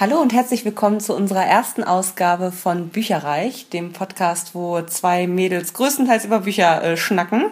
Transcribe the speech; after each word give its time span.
Hallo 0.00 0.20
und 0.20 0.32
herzlich 0.32 0.64
willkommen 0.64 1.00
zu 1.00 1.12
unserer 1.12 1.44
ersten 1.44 1.82
Ausgabe 1.82 2.52
von 2.52 2.90
Bücherreich, 2.90 3.68
dem 3.70 3.92
Podcast, 3.92 4.54
wo 4.54 4.80
zwei 4.82 5.26
Mädels 5.26 5.72
größtenteils 5.72 6.24
über 6.24 6.38
Bücher 6.38 6.80
äh, 6.84 6.96
schnacken. 6.96 7.46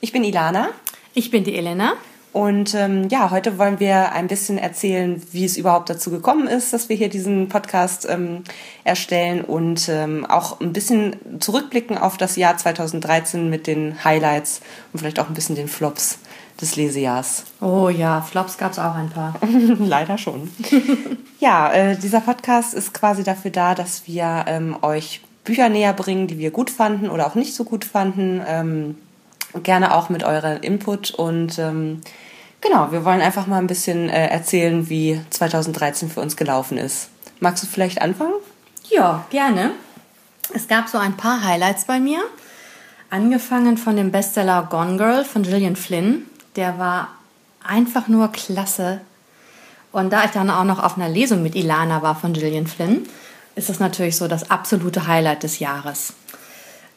Ich 0.00 0.10
bin 0.10 0.24
Ilana. 0.24 0.70
Ich 1.14 1.30
bin 1.30 1.44
die 1.44 1.54
Elena. 1.54 1.92
Und 2.32 2.74
ähm, 2.74 3.08
ja, 3.10 3.30
heute 3.30 3.58
wollen 3.58 3.78
wir 3.78 4.10
ein 4.10 4.26
bisschen 4.26 4.58
erzählen, 4.58 5.22
wie 5.30 5.44
es 5.44 5.56
überhaupt 5.56 5.88
dazu 5.88 6.10
gekommen 6.10 6.48
ist, 6.48 6.72
dass 6.72 6.88
wir 6.88 6.96
hier 6.96 7.08
diesen 7.08 7.48
Podcast 7.48 8.08
ähm, 8.10 8.42
erstellen 8.82 9.44
und 9.44 9.88
ähm, 9.88 10.26
auch 10.26 10.58
ein 10.58 10.72
bisschen 10.72 11.14
zurückblicken 11.38 11.96
auf 11.96 12.16
das 12.16 12.34
Jahr 12.34 12.56
2013 12.56 13.48
mit 13.48 13.68
den 13.68 14.02
Highlights 14.02 14.62
und 14.92 14.98
vielleicht 14.98 15.20
auch 15.20 15.28
ein 15.28 15.34
bisschen 15.34 15.54
den 15.54 15.68
Flops 15.68 16.18
des 16.60 16.76
Lesejahrs. 16.76 17.44
Oh 17.60 17.88
ja, 17.88 18.20
Flops 18.22 18.58
gab 18.58 18.72
es 18.72 18.78
auch 18.78 18.94
ein 18.94 19.10
paar. 19.10 19.34
Leider 19.78 20.18
schon. 20.18 20.50
ja, 21.40 21.72
äh, 21.72 21.96
dieser 21.96 22.20
Podcast 22.20 22.74
ist 22.74 22.94
quasi 22.94 23.24
dafür 23.24 23.50
da, 23.50 23.74
dass 23.74 24.06
wir 24.06 24.44
ähm, 24.46 24.76
euch 24.82 25.20
Bücher 25.44 25.68
näher 25.68 25.92
bringen, 25.92 26.26
die 26.26 26.38
wir 26.38 26.50
gut 26.50 26.70
fanden 26.70 27.10
oder 27.10 27.26
auch 27.26 27.34
nicht 27.34 27.54
so 27.54 27.64
gut 27.64 27.84
fanden. 27.84 28.42
Ähm, 28.46 28.96
gerne 29.62 29.94
auch 29.94 30.08
mit 30.08 30.24
eurem 30.24 30.60
Input 30.62 31.12
und 31.12 31.58
ähm, 31.58 32.00
genau, 32.60 32.90
wir 32.90 33.04
wollen 33.04 33.20
einfach 33.20 33.46
mal 33.46 33.58
ein 33.58 33.66
bisschen 33.66 34.08
äh, 34.08 34.28
erzählen, 34.28 34.88
wie 34.88 35.20
2013 35.30 36.10
für 36.10 36.20
uns 36.20 36.36
gelaufen 36.36 36.78
ist. 36.78 37.08
Magst 37.40 37.62
du 37.62 37.68
vielleicht 37.68 38.02
anfangen? 38.02 38.34
Ja, 38.90 39.24
gerne. 39.30 39.72
Es 40.52 40.68
gab 40.68 40.88
so 40.88 40.98
ein 40.98 41.16
paar 41.16 41.44
Highlights 41.44 41.84
bei 41.84 42.00
mir. 42.00 42.20
Angefangen 43.10 43.76
von 43.76 43.96
dem 43.96 44.10
Bestseller 44.10 44.66
Gone 44.70 44.96
Girl 44.96 45.24
von 45.24 45.42
Gillian 45.42 45.76
Flynn. 45.76 46.26
Der 46.56 46.78
war 46.78 47.08
einfach 47.62 48.08
nur 48.08 48.28
klasse. 48.28 49.00
Und 49.92 50.12
da 50.12 50.24
ich 50.24 50.32
dann 50.32 50.50
auch 50.50 50.64
noch 50.64 50.82
auf 50.82 50.96
einer 50.96 51.08
Lesung 51.08 51.42
mit 51.42 51.54
Ilana 51.54 52.02
war 52.02 52.16
von 52.16 52.32
Gillian 52.32 52.66
Flynn, 52.66 53.06
ist 53.54 53.68
das 53.68 53.80
natürlich 53.80 54.16
so 54.16 54.28
das 54.28 54.50
absolute 54.50 55.06
Highlight 55.06 55.42
des 55.42 55.60
Jahres. 55.60 56.14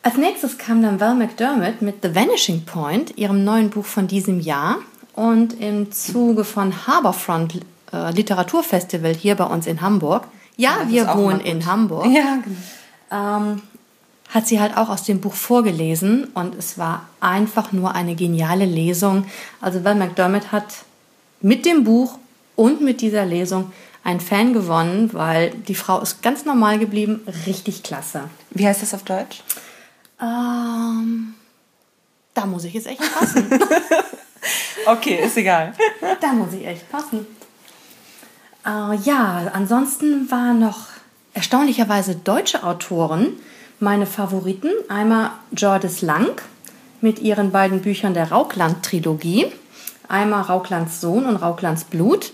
Als 0.04 0.18
nächstes 0.18 0.58
kam 0.58 0.81
dann 0.81 1.00
Val 1.00 1.16
McDermott 1.16 1.81
mit 1.81 1.98
The 2.02 2.16
Vanishing 2.16 2.66
Point, 2.66 3.18
ihrem 3.18 3.44
neuen 3.44 3.70
Buch 3.70 3.86
von 3.86 4.08
diesem 4.08 4.40
Jahr. 4.40 4.78
Und 5.14 5.59
im 5.59 5.92
Zuge 5.92 6.44
von 6.44 6.88
Harbourfront 6.88 7.59
äh, 7.92 8.12
Literaturfestival 8.12 9.14
hier 9.14 9.36
bei 9.36 9.46
uns 9.46 9.68
in 9.68 9.81
Hamburg, 9.81 10.28
ja, 10.56 10.78
ja 10.84 10.90
wir 10.90 11.18
wohnen 11.18 11.40
in 11.40 11.66
Hamburg, 11.66 12.06
ja, 12.08 12.38
genau. 12.44 13.38
ähm, 13.38 13.62
hat 14.30 14.47
sie 14.47 14.59
halt 14.59 14.75
auch 14.75 14.89
aus 14.89 15.03
dem 15.03 15.22
Buch 15.22 15.33
vorgelesen 15.33 16.25
und 16.33 16.56
es 16.56 16.78
war 16.78 17.08
einfach 17.20 17.72
nur 17.72 17.95
eine 17.95 18.16
geniale 18.16 18.66
Lesung. 18.66 19.25
Also 19.61 19.84
Val 19.84 19.95
McDermott 19.95 20.52
hat 20.52 20.66
mit 21.42 21.66
dem 21.66 21.84
Buch 21.84 22.17
und 22.56 22.81
mit 22.81 23.02
dieser 23.02 23.25
Lesung 23.25 23.72
einen 24.03 24.19
Fan 24.19 24.53
gewonnen, 24.53 25.14
weil 25.14 25.52
die 25.52 25.75
Frau 25.75 26.00
ist 26.00 26.22
ganz 26.22 26.45
normal 26.45 26.80
geblieben, 26.80 27.22
richtig 27.45 27.84
klasse. 27.84 28.23
Wie 28.52 28.67
heißt 28.67 28.81
das 28.81 28.94
auf 28.94 29.03
Deutsch? 29.03 29.44
Ähm, 30.22 31.36
da 32.34 32.45
muss 32.45 32.64
ich 32.64 32.73
jetzt 32.73 32.88
echt 32.88 33.02
passen. 33.14 33.47
okay, 34.86 35.23
ist 35.25 35.38
egal. 35.38 35.73
da 36.22 36.34
muss 36.34 36.53
ich 36.53 36.66
echt 36.66 36.89
passen. 36.89 37.28
Äh, 38.66 38.95
ja, 39.03 39.52
ansonsten 39.53 40.30
waren 40.31 40.59
noch 40.59 40.88
erstaunlicherweise 41.34 42.16
deutsche 42.16 42.64
Autoren 42.64 43.34
meine 43.80 44.06
Favoriten. 44.06 44.70
Einmal 44.89 45.31
Jordis 45.52 46.02
Lang 46.02 46.42
mit 47.02 47.20
ihren 47.20 47.52
beiden 47.52 47.81
Büchern 47.81 48.14
der 48.14 48.31
Raukland-Trilogie. 48.31 49.47
Einmal 50.08 50.44
Rauklands 50.44 51.02
Sohn 51.02 51.25
und 51.25 51.36
Rauklands 51.38 51.84
Blut. 51.84 52.31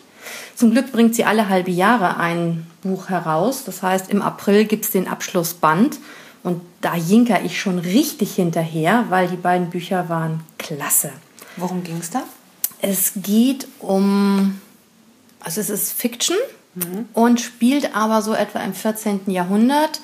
Zum 0.55 0.71
Glück 0.71 0.91
bringt 0.91 1.15
sie 1.15 1.25
alle 1.25 1.49
halbe 1.49 1.71
Jahre 1.71 2.17
ein 2.17 2.67
Buch 2.81 3.09
heraus. 3.09 3.63
Das 3.65 3.81
heißt, 3.83 4.09
im 4.09 4.21
April 4.21 4.65
gibt 4.65 4.85
es 4.85 4.91
den 4.91 5.07
Abschlussband. 5.07 5.99
Und 6.43 6.61
da 6.81 6.95
jinker 6.95 7.41
ich 7.43 7.59
schon 7.59 7.79
richtig 7.79 8.35
hinterher, 8.35 9.05
weil 9.09 9.27
die 9.27 9.37
beiden 9.37 9.69
Bücher 9.69 10.09
waren 10.09 10.41
klasse. 10.57 11.11
Worum 11.55 11.83
ging 11.83 11.97
es 11.99 12.09
da? 12.09 12.23
Es 12.81 13.13
geht 13.15 13.67
um, 13.79 14.59
also 15.39 15.61
es 15.61 15.69
ist 15.69 15.93
Fiction 15.93 16.35
mhm. 16.75 17.05
und 17.13 17.39
spielt 17.39 17.95
aber 17.95 18.21
so 18.21 18.33
etwa 18.33 18.59
im 18.59 18.73
14. 18.73 19.21
Jahrhundert. 19.27 20.01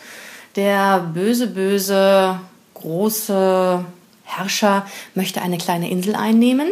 Der 0.56 1.00
böse, 1.00 1.48
böse, 1.48 2.40
große 2.74 3.86
Herrscher 4.24 4.86
möchte 5.16 5.42
eine 5.42 5.58
kleine 5.58 5.90
Insel 5.90 6.16
einnehmen 6.16 6.70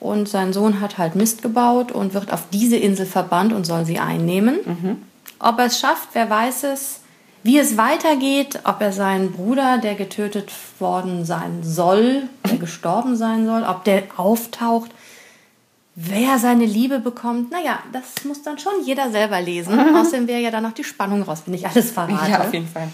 und 0.00 0.28
sein 0.28 0.52
Sohn 0.52 0.80
hat 0.80 0.98
halt 0.98 1.14
Mist 1.14 1.42
gebaut 1.42 1.90
und 1.90 2.14
wird 2.14 2.32
auf 2.32 2.44
diese 2.52 2.76
Insel 2.76 3.06
verbannt 3.06 3.52
und 3.52 3.64
soll 3.64 3.84
sie 3.84 3.98
einnehmen. 3.98 4.58
Mhm. 4.64 5.02
Ob 5.38 5.58
er 5.58 5.66
es 5.66 5.78
schafft, 5.78 6.10
wer 6.12 6.28
weiß 6.28 6.64
es. 6.64 7.00
Wie 7.42 7.58
es 7.58 7.76
weitergeht, 7.76 8.60
ob 8.64 8.80
er 8.80 8.92
seinen 8.92 9.32
Bruder, 9.32 9.78
der 9.78 9.94
getötet 9.94 10.50
worden 10.78 11.24
sein 11.24 11.60
soll, 11.62 12.22
der 12.48 12.58
gestorben 12.58 13.16
sein 13.16 13.44
soll, 13.46 13.64
ob 13.64 13.84
der 13.84 14.04
auftaucht, 14.16 14.90
wer 15.94 16.38
seine 16.38 16.66
Liebe 16.66 16.98
bekommt, 16.98 17.50
naja, 17.50 17.78
das 17.92 18.24
muss 18.24 18.42
dann 18.42 18.58
schon 18.58 18.72
jeder 18.84 19.10
selber 19.10 19.40
lesen. 19.40 19.76
Mhm. 19.76 19.96
Außerdem 19.96 20.26
wäre 20.26 20.40
ja 20.40 20.50
dann 20.50 20.64
noch 20.64 20.72
die 20.72 20.84
Spannung 20.84 21.22
raus, 21.22 21.42
wenn 21.46 21.54
ich 21.54 21.66
alles 21.66 21.90
verrate. 21.90 22.30
Ja, 22.30 22.40
auf 22.42 22.52
jeden 22.52 22.68
Fall. 22.68 22.88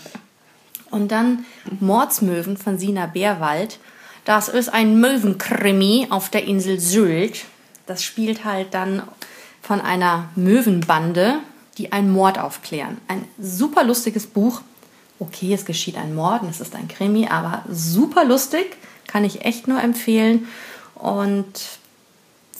Und 0.90 1.10
dann 1.12 1.44
Mordsmöwen 1.78 2.56
von 2.56 2.78
Sina 2.78 3.06
Bärwald. 3.06 3.78
Das 4.24 4.48
ist 4.48 4.68
ein 4.68 5.00
Möwenkrimi 5.00 6.08
auf 6.10 6.28
der 6.28 6.44
Insel 6.44 6.78
Sylt. 6.78 7.44
Das 7.86 8.02
spielt 8.02 8.44
halt 8.44 8.74
dann 8.74 9.02
von 9.62 9.80
einer 9.80 10.28
Möwenbande, 10.36 11.38
die 11.78 11.92
einen 11.92 12.10
Mord 12.10 12.38
aufklären. 12.38 12.98
Ein 13.08 13.24
super 13.38 13.84
lustiges 13.84 14.26
Buch. 14.26 14.62
Okay, 15.18 15.52
es 15.54 15.64
geschieht 15.64 15.96
ein 15.96 16.14
Mord, 16.14 16.42
es 16.48 16.60
ist 16.60 16.74
ein 16.74 16.88
Krimi, 16.88 17.28
aber 17.28 17.62
super 17.70 18.24
lustig, 18.24 18.76
kann 19.06 19.24
ich 19.24 19.44
echt 19.44 19.68
nur 19.68 19.80
empfehlen. 19.80 20.48
Und 20.94 21.79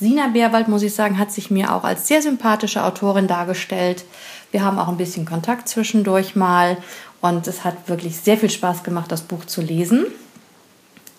Sina 0.01 0.29
Bärwald, 0.29 0.69
muss 0.69 0.83
ich 0.83 0.95
sagen, 0.95 1.19
hat 1.19 1.31
sich 1.31 1.51
mir 1.51 1.75
auch 1.75 1.85
als 1.85 2.09
sehr 2.09 2.23
sympathische 2.23 2.85
Autorin 2.85 3.29
dargestellt. 3.29 4.05
Wir 4.51 4.65
haben 4.65 4.79
auch 4.79 4.89
ein 4.89 4.97
bisschen 4.97 5.27
Kontakt 5.27 5.69
zwischendurch 5.69 6.35
mal 6.35 6.79
und 7.21 7.47
es 7.47 7.65
hat 7.65 7.89
wirklich 7.89 8.17
sehr 8.17 8.39
viel 8.39 8.49
Spaß 8.49 8.83
gemacht, 8.83 9.13
das 9.13 9.21
Buch 9.21 9.45
zu 9.45 9.61
lesen. 9.61 10.07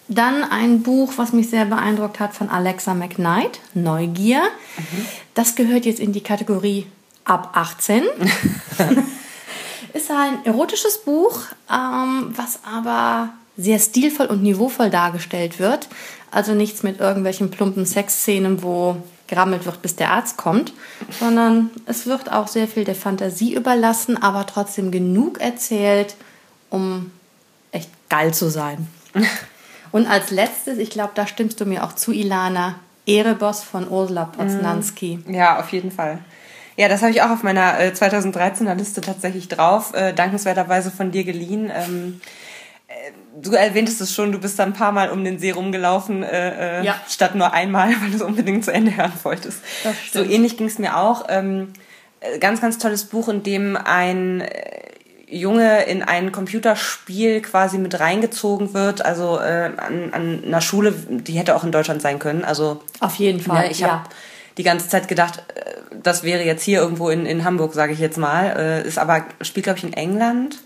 Dann 0.08 0.44
ein 0.44 0.82
Buch, 0.82 1.14
was 1.18 1.32
mich 1.32 1.50
sehr 1.52 1.66
beeindruckt 1.66 2.20
hat, 2.20 2.34
von 2.34 2.50
Alexa 2.50 2.96
McKnight, 2.96 3.60
Neugier. 3.76 4.42
Mhm. 4.78 5.06
Das 5.36 5.56
gehört 5.56 5.86
jetzt 5.86 6.00
in 6.00 6.12
die 6.12 6.22
Kategorie 6.22 6.88
ab 7.24 7.52
18. 7.54 8.04
ist 9.94 10.10
ein 10.10 10.44
erotisches 10.44 11.04
Buch, 11.04 11.42
ähm, 11.72 12.34
was 12.36 12.60
aber 12.64 13.30
sehr 13.58 13.80
stilvoll 13.80 14.26
und 14.26 14.42
niveauvoll 14.42 14.90
dargestellt 14.90 15.60
wird. 15.60 15.88
Also 16.32 16.54
nichts 16.54 16.82
mit 16.82 17.00
irgendwelchen 17.00 17.52
plumpen 17.52 17.86
Sexszenen, 17.86 18.64
wo 18.64 18.98
gerammelt 19.28 19.66
wird, 19.66 19.82
bis 19.82 19.96
der 19.96 20.12
Arzt 20.12 20.38
kommt, 20.38 20.74
sondern 21.20 21.70
es 21.86 22.06
wird 22.06 22.32
auch 22.32 22.48
sehr 22.48 22.68
viel 22.68 22.84
der 22.84 22.96
Fantasie 22.96 23.54
überlassen, 23.54 24.22
aber 24.22 24.46
trotzdem 24.46 24.92
genug 24.92 25.40
erzählt, 25.40 26.16
um 26.70 27.12
echt 27.72 27.90
geil 28.10 28.34
zu 28.34 28.50
sein. 28.50 28.88
Und 29.92 30.08
als 30.08 30.32
letztes, 30.32 30.78
ich 30.78 30.90
glaube, 30.90 31.12
da 31.16 31.28
stimmst 31.28 31.60
du 31.60 31.66
mir 31.66 31.84
auch 31.84 31.94
zu, 31.94 32.12
Ilana, 32.14 32.76
Erebos 33.06 33.64
von 33.64 33.90
Ursula 33.90 34.26
Poznanski. 34.26 35.20
Ja, 35.28 35.60
auf 35.60 35.70
jeden 35.72 35.92
Fall. 35.92 36.20
Ja, 36.78 36.88
das 36.88 37.02
habe 37.02 37.12
ich 37.12 37.22
auch 37.22 37.30
auf 37.30 37.44
meiner 37.44 37.80
äh, 37.80 37.92
2013er 37.94 38.74
Liste 38.76 39.02
tatsächlich 39.02 39.50
drauf, 39.50 39.94
äh, 39.94 40.14
dankenswerterweise 40.14 40.92
von 40.92 41.12
dir 41.12 41.24
geliehen. 41.24 41.72
Ähm, 41.74 42.22
äh, 42.24 42.28
du 43.42 43.52
erwähntest 43.54 44.02
es 44.02 44.14
schon, 44.14 44.32
du 44.32 44.40
bist 44.40 44.60
da 44.60 44.64
ein 44.64 44.74
paar 44.74 44.92
Mal 44.92 45.10
um 45.10 45.24
den 45.24 45.40
See 45.40 45.52
rumgelaufen, 45.52 46.24
äh, 46.24 46.80
äh 46.80 46.86
ja. 46.86 46.96
statt 47.08 47.36
nur 47.36 47.54
einmal, 47.54 47.90
weil 48.02 48.10
du 48.10 48.16
es 48.16 48.22
unbedingt 48.22 48.66
zu 48.66 48.72
Ende 48.72 48.96
hören 48.96 49.14
wolltest. 49.24 49.60
So 50.14 50.24
ähnlich 50.24 50.58
ging 50.58 50.68
es 50.68 50.80
mir 50.80 50.98
auch. 50.98 51.26
Ähm, 51.30 51.74
äh, 52.20 52.40
ganz, 52.40 52.62
ganz 52.62 52.78
tolles 52.78 53.06
Buch, 53.06 53.30
in 53.30 53.44
dem 53.44 53.78
ein 53.78 54.44
Junge 55.32 55.84
in 55.84 56.04
ein 56.04 56.32
Computerspiel 56.32 57.42
quasi 57.42 57.78
mit 57.78 58.00
reingezogen 58.00 58.74
wird, 58.74 59.04
also 59.04 59.40
äh, 59.40 59.72
an, 59.78 60.10
an 60.12 60.44
einer 60.46 60.62
Schule, 60.62 60.92
die 60.92 61.34
hätte 61.34 61.56
auch 61.56 61.64
in 61.64 61.72
Deutschland 61.72 62.02
sein 62.02 62.20
können. 62.20 62.44
Also 62.44 62.82
auf 63.00 63.16
jeden 63.16 63.40
Fall. 63.40 63.66
Ne, 63.66 63.72
ich 63.72 63.84
habe 63.84 64.04
die 64.58 64.64
ganze 64.64 64.90
Zeit 64.90 65.08
gedacht, 65.08 65.44
äh, 65.56 65.96
das 66.04 66.24
wäre 66.24 66.44
jetzt 66.44 66.64
hier 66.64 66.82
irgendwo 66.82 67.10
in, 67.10 67.26
in 67.26 67.46
Hamburg, 67.46 67.74
sage 67.74 67.94
ich 67.94 68.00
jetzt 68.00 68.18
mal. 68.18 68.58
Äh, 68.58 68.88
ist 68.88 69.00
aber, 69.00 69.26
spielt, 69.42 69.64
glaube 69.64 69.80
ich, 69.80 69.86
in 69.86 69.94
England. 69.94 70.58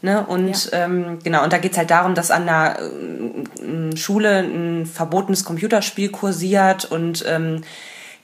Ne? 0.00 0.24
Und 0.24 0.70
ja. 0.70 0.84
ähm, 0.84 1.18
genau, 1.24 1.42
und 1.42 1.52
da 1.52 1.58
geht's 1.58 1.76
halt 1.76 1.90
darum, 1.90 2.14
dass 2.14 2.30
an 2.30 2.48
einer 2.48 2.78
äh, 2.78 3.96
Schule 3.96 4.38
ein 4.38 4.86
verbotenes 4.86 5.44
Computerspiel 5.44 6.10
kursiert 6.10 6.84
und 6.84 7.24
ähm, 7.26 7.62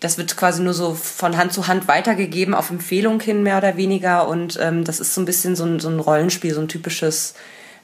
das 0.04 0.18
wird 0.18 0.36
quasi 0.36 0.62
nur 0.62 0.74
so 0.74 0.92
von 0.92 1.38
Hand 1.38 1.54
zu 1.54 1.66
Hand 1.66 1.88
weitergegeben, 1.88 2.54
auf 2.54 2.70
Empfehlung 2.70 3.20
hin 3.20 3.42
mehr 3.42 3.56
oder 3.56 3.78
weniger. 3.78 4.28
Und 4.28 4.58
ähm, 4.60 4.84
das 4.84 5.00
ist 5.00 5.14
so 5.14 5.22
ein 5.22 5.24
bisschen 5.24 5.56
so 5.56 5.64
ein, 5.64 5.80
so 5.80 5.88
ein 5.88 5.98
Rollenspiel, 5.98 6.52
so 6.52 6.60
ein 6.60 6.68
typisches 6.68 7.34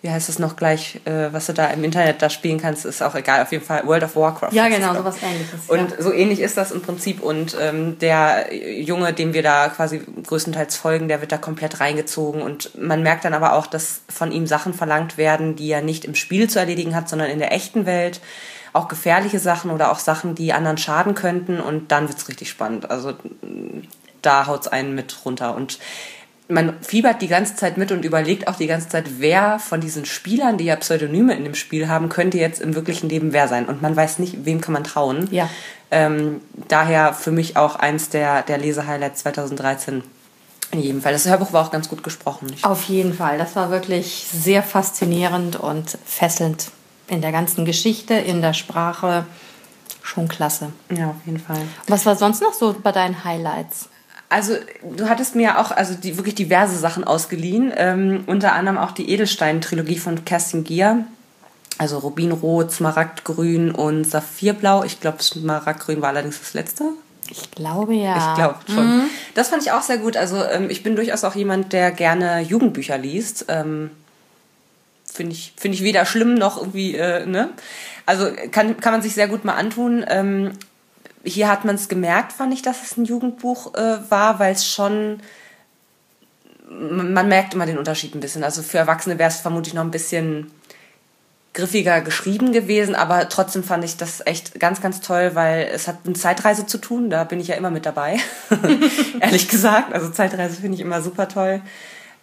wie 0.02 0.10
heißt 0.10 0.30
es 0.30 0.38
noch 0.38 0.56
gleich, 0.56 0.98
äh, 1.04 1.30
was 1.30 1.46
du 1.46 1.52
da 1.52 1.66
im 1.66 1.84
Internet 1.84 2.22
da 2.22 2.30
spielen 2.30 2.58
kannst, 2.58 2.86
ist 2.86 3.02
auch 3.02 3.14
egal. 3.14 3.42
Auf 3.42 3.52
jeden 3.52 3.64
Fall 3.64 3.86
World 3.86 4.02
of 4.02 4.16
Warcraft. 4.16 4.52
Ja, 4.52 4.68
genau, 4.68 4.94
sowas 4.94 5.16
ähnliches. 5.22 5.68
Und 5.68 5.90
ja. 5.90 6.02
so 6.02 6.12
ähnlich 6.12 6.40
ist 6.40 6.56
das 6.56 6.70
im 6.70 6.80
Prinzip. 6.80 7.22
Und 7.22 7.54
ähm, 7.60 7.98
der 7.98 8.48
Junge, 8.54 9.12
dem 9.12 9.34
wir 9.34 9.42
da 9.42 9.68
quasi 9.68 10.00
größtenteils 10.26 10.76
folgen, 10.76 11.08
der 11.08 11.20
wird 11.20 11.32
da 11.32 11.36
komplett 11.36 11.80
reingezogen. 11.80 12.40
Und 12.40 12.80
man 12.80 13.02
merkt 13.02 13.26
dann 13.26 13.34
aber 13.34 13.52
auch, 13.52 13.66
dass 13.66 14.00
von 14.08 14.32
ihm 14.32 14.46
Sachen 14.46 14.72
verlangt 14.72 15.18
werden, 15.18 15.54
die 15.54 15.70
er 15.70 15.82
nicht 15.82 16.06
im 16.06 16.14
Spiel 16.14 16.48
zu 16.48 16.58
erledigen 16.58 16.94
hat, 16.94 17.10
sondern 17.10 17.28
in 17.28 17.38
der 17.38 17.52
echten 17.52 17.84
Welt. 17.84 18.22
Auch 18.72 18.88
gefährliche 18.88 19.38
Sachen 19.38 19.70
oder 19.70 19.92
auch 19.92 19.98
Sachen, 19.98 20.34
die 20.34 20.54
anderen 20.54 20.78
schaden 20.78 21.14
könnten. 21.14 21.60
Und 21.60 21.92
dann 21.92 22.08
wird's 22.08 22.26
richtig 22.26 22.48
spannend. 22.48 22.90
Also 22.90 23.12
da 24.22 24.46
haut's 24.46 24.66
einen 24.66 24.94
mit 24.94 25.26
runter. 25.26 25.54
Und 25.54 25.78
man 26.50 26.82
fiebert 26.82 27.22
die 27.22 27.28
ganze 27.28 27.56
Zeit 27.56 27.76
mit 27.76 27.92
und 27.92 28.04
überlegt 28.04 28.48
auch 28.48 28.56
die 28.56 28.66
ganze 28.66 28.88
Zeit, 28.88 29.06
wer 29.18 29.58
von 29.58 29.80
diesen 29.80 30.04
Spielern, 30.04 30.58
die 30.58 30.64
ja 30.64 30.76
Pseudonyme 30.76 31.34
in 31.34 31.44
dem 31.44 31.54
Spiel 31.54 31.88
haben, 31.88 32.08
könnte 32.08 32.38
jetzt 32.38 32.60
im 32.60 32.74
wirklichen 32.74 33.08
Leben 33.08 33.32
wer 33.32 33.48
sein. 33.48 33.66
Und 33.66 33.82
man 33.82 33.96
weiß 33.96 34.18
nicht, 34.18 34.44
wem 34.44 34.60
kann 34.60 34.72
man 34.72 34.84
trauen. 34.84 35.28
Ja. 35.30 35.48
Ähm, 35.90 36.40
daher 36.68 37.14
für 37.14 37.30
mich 37.30 37.56
auch 37.56 37.76
eins 37.76 38.10
der, 38.10 38.42
der 38.42 38.58
Lesehighlights 38.58 39.22
2013 39.22 40.02
in 40.72 40.80
jedem 40.80 41.02
Fall. 41.02 41.12
Das 41.12 41.26
Hörbuch 41.26 41.52
war 41.52 41.66
auch 41.66 41.70
ganz 41.70 41.88
gut 41.88 42.02
gesprochen. 42.02 42.48
Auf 42.62 42.84
jeden 42.84 43.12
Fall. 43.12 43.38
Das 43.38 43.56
war 43.56 43.70
wirklich 43.70 44.26
sehr 44.32 44.62
faszinierend 44.62 45.56
und 45.56 45.98
fesselnd 46.04 46.70
in 47.08 47.20
der 47.20 47.32
ganzen 47.32 47.64
Geschichte, 47.64 48.14
in 48.14 48.40
der 48.40 48.54
Sprache. 48.54 49.26
Schon 50.02 50.28
klasse. 50.28 50.72
ja, 50.90 51.10
auf 51.10 51.26
jeden 51.26 51.38
Fall. 51.38 51.60
Was 51.86 52.06
war 52.06 52.16
sonst 52.16 52.40
noch 52.40 52.54
so 52.54 52.74
bei 52.82 52.92
deinen 52.92 53.22
Highlights? 53.24 53.88
Also 54.30 54.54
du 54.96 55.08
hattest 55.08 55.34
mir 55.34 55.58
auch 55.58 55.72
also 55.72 55.94
die, 55.94 56.16
wirklich 56.16 56.36
diverse 56.36 56.78
Sachen 56.78 57.02
ausgeliehen, 57.02 57.72
ähm, 57.76 58.22
unter 58.26 58.52
anderem 58.52 58.78
auch 58.78 58.92
die 58.92 59.10
Edelstein-Trilogie 59.10 59.98
von 59.98 60.24
Kerstin 60.24 60.64
Gier. 60.64 61.04
Also 61.78 61.98
Rubinrot, 61.98 62.70
Smaragdgrün 62.70 63.72
und 63.72 64.04
Saphirblau. 64.04 64.84
Ich 64.84 65.00
glaube, 65.00 65.22
Smaragdgrün 65.22 66.00
war 66.00 66.10
allerdings 66.10 66.38
das 66.38 66.54
letzte. 66.54 66.84
Ich 67.28 67.50
glaube 67.50 67.94
ja. 67.94 68.16
Ich 68.16 68.34
glaube 68.36 68.58
schon. 68.66 69.02
Das 69.34 69.48
fand 69.48 69.62
ich 69.62 69.72
auch 69.72 69.82
sehr 69.82 69.98
gut. 69.98 70.16
Also 70.16 70.44
ähm, 70.44 70.70
ich 70.70 70.82
bin 70.82 70.94
durchaus 70.94 71.24
auch 71.24 71.34
jemand, 71.34 71.72
der 71.72 71.90
gerne 71.90 72.40
Jugendbücher 72.40 72.98
liest. 72.98 73.46
Ähm, 73.48 73.90
Finde 75.12 75.32
ich, 75.32 75.54
finde 75.56 75.76
ich 75.76 75.82
weder 75.82 76.04
schlimm 76.04 76.34
noch 76.34 76.56
irgendwie, 76.56 76.94
äh, 76.94 77.26
ne? 77.26 77.50
Also 78.06 78.28
kann, 78.52 78.78
kann 78.78 78.92
man 78.92 79.02
sich 79.02 79.14
sehr 79.14 79.26
gut 79.26 79.44
mal 79.44 79.54
antun. 79.54 80.04
Ähm, 80.08 80.52
hier 81.24 81.48
hat 81.48 81.64
man 81.64 81.74
es 81.74 81.88
gemerkt, 81.88 82.32
fand 82.32 82.52
ich, 82.54 82.62
dass 82.62 82.82
es 82.82 82.96
ein 82.96 83.04
Jugendbuch 83.04 83.74
äh, 83.74 84.10
war, 84.10 84.38
weil 84.38 84.52
es 84.52 84.66
schon, 84.66 85.20
man 86.68 87.28
merkt 87.28 87.54
immer 87.54 87.66
den 87.66 87.78
Unterschied 87.78 88.14
ein 88.14 88.20
bisschen. 88.20 88.44
Also 88.44 88.62
für 88.62 88.78
Erwachsene 88.78 89.18
wäre 89.18 89.28
es 89.28 89.40
vermutlich 89.40 89.74
noch 89.74 89.82
ein 89.82 89.90
bisschen 89.90 90.50
griffiger 91.52 92.00
geschrieben 92.00 92.52
gewesen, 92.52 92.94
aber 92.94 93.28
trotzdem 93.28 93.64
fand 93.64 93.84
ich 93.84 93.96
das 93.96 94.24
echt 94.24 94.60
ganz, 94.60 94.80
ganz 94.80 95.00
toll, 95.00 95.32
weil 95.34 95.68
es 95.72 95.88
hat 95.88 96.06
mit 96.06 96.16
Zeitreise 96.16 96.64
zu 96.64 96.78
tun, 96.78 97.10
da 97.10 97.24
bin 97.24 97.40
ich 97.40 97.48
ja 97.48 97.56
immer 97.56 97.70
mit 97.70 97.86
dabei, 97.86 98.18
ehrlich 99.20 99.48
gesagt. 99.48 99.92
Also 99.92 100.10
Zeitreise 100.10 100.60
finde 100.60 100.76
ich 100.76 100.80
immer 100.80 101.02
super 101.02 101.28
toll. 101.28 101.60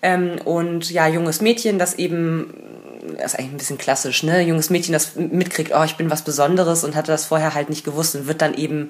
Ähm, 0.01 0.39
und 0.45 0.89
ja, 0.91 1.07
junges 1.07 1.41
Mädchen, 1.41 1.79
das 1.79 1.95
eben, 1.95 2.53
das 3.15 3.33
ist 3.33 3.39
eigentlich 3.39 3.51
ein 3.51 3.57
bisschen 3.57 3.77
klassisch, 3.77 4.24
ne? 4.24 4.42
Junges 4.42 4.69
Mädchen, 4.69 4.94
das 4.94 5.15
mitkriegt, 5.15 5.71
oh, 5.74 5.83
ich 5.83 5.95
bin 5.95 6.09
was 6.09 6.24
Besonderes 6.24 6.83
und 6.83 6.95
hatte 6.95 7.12
das 7.12 7.25
vorher 7.25 7.54
halt 7.54 7.69
nicht 7.69 7.83
gewusst 7.83 8.15
und 8.15 8.27
wird 8.27 8.42
dann 8.42 8.54
eben 8.54 8.89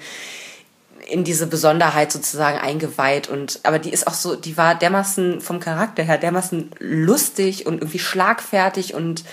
in 1.08 1.24
diese 1.24 1.48
Besonderheit 1.48 2.12
sozusagen 2.12 2.58
eingeweiht 2.58 3.30
und 3.30 3.62
aber 3.64 3.80
die 3.80 3.92
ist 3.92 4.08
auch 4.08 4.14
so, 4.14 4.36
die 4.36 4.58
war 4.58 4.75
dermaßen 4.75 5.42
vom 5.42 5.60
Charakter 5.60 6.04
her 6.04 6.18
dermaßen 6.18 6.72
lustig 6.80 7.66
und 7.66 7.75
irgendwie 7.75 8.00
schlagfertig 8.00 8.94
und 8.94 9.24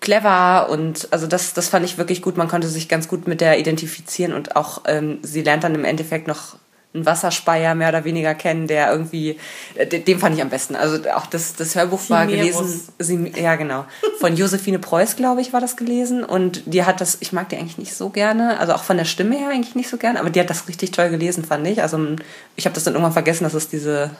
clever 0.00 0.68
und 0.70 1.08
also 1.10 1.26
das 1.26 1.52
das 1.52 1.68
fand 1.68 1.84
ich 1.84 1.98
wirklich 1.98 2.22
gut. 2.22 2.36
Man 2.36 2.48
konnte 2.48 2.68
sich 2.68 2.88
ganz 2.88 3.08
gut 3.08 3.28
mit 3.28 3.40
der 3.40 3.58
identifizieren 3.58 4.32
und 4.32 4.56
auch 4.56 4.82
ähm, 4.86 5.18
sie 5.22 5.42
lernt 5.42 5.64
dann 5.64 5.74
im 5.74 5.84
Endeffekt 5.84 6.28
noch 6.28 6.56
einen 6.96 7.06
Wasserspeier 7.06 7.74
mehr 7.74 7.90
oder 7.90 8.04
weniger 8.04 8.34
kennen, 8.34 8.66
der 8.66 8.90
irgendwie, 8.90 9.38
äh, 9.74 9.86
den 9.86 10.04
den 10.04 10.18
fand 10.18 10.36
ich 10.36 10.42
am 10.42 10.48
besten. 10.48 10.74
Also 10.74 11.08
auch 11.10 11.26
das, 11.26 11.54
das 11.54 11.74
Hörbuch 11.74 12.08
war 12.08 12.26
Chimerus. 12.26 12.56
gelesen, 12.98 13.32
sie, 13.34 13.40
ja 13.40 13.56
genau, 13.56 13.84
von 14.18 14.36
Josephine 14.36 14.78
Preuß, 14.78 15.16
glaube 15.16 15.40
ich, 15.40 15.52
war 15.52 15.60
das 15.60 15.76
gelesen 15.76 16.24
und 16.24 16.62
die 16.66 16.84
hat 16.84 17.00
das, 17.00 17.18
ich 17.20 17.32
mag 17.32 17.48
die 17.48 17.56
eigentlich 17.56 17.78
nicht 17.78 17.94
so 17.94 18.08
gerne, 18.08 18.58
also 18.58 18.72
auch 18.72 18.84
von 18.84 18.96
der 18.96 19.04
Stimme 19.04 19.36
her 19.36 19.50
eigentlich 19.50 19.74
nicht 19.74 19.88
so 19.88 19.96
gerne, 19.96 20.18
aber 20.18 20.30
die 20.30 20.40
hat 20.40 20.50
das 20.50 20.68
richtig 20.68 20.90
toll 20.90 21.10
gelesen, 21.10 21.44
fand 21.44 21.66
ich. 21.66 21.82
Also 21.82 21.98
ich 22.56 22.64
habe 22.66 22.74
das 22.74 22.84
dann 22.84 22.94
irgendwann 22.94 23.12
vergessen, 23.12 23.44
dass 23.44 23.54
es 23.54 23.68
diese 23.68 24.10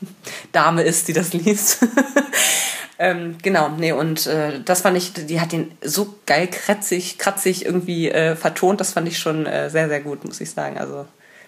Dame 0.52 0.82
ist, 0.82 1.08
die 1.08 1.12
das 1.12 1.32
liest. 1.32 1.78
Ähm, 2.96 3.38
genau, 3.42 3.70
nee, 3.70 3.90
und 3.90 4.26
äh, 4.28 4.60
das 4.64 4.82
fand 4.82 4.96
ich, 4.96 5.12
die 5.12 5.40
hat 5.40 5.50
den 5.50 5.72
so 5.82 6.14
geil 6.26 6.46
kratzig, 6.46 7.18
kratzig 7.18 7.64
irgendwie 7.64 8.08
äh, 8.08 8.36
vertont, 8.36 8.80
das 8.80 8.92
fand 8.92 9.08
ich 9.08 9.18
schon 9.18 9.46
äh, 9.46 9.68
sehr, 9.68 9.88
sehr 9.88 10.00
gut, 10.00 10.24
muss 10.24 10.40
ich 10.40 10.50
sagen. 10.50 10.78
Also 10.78 11.04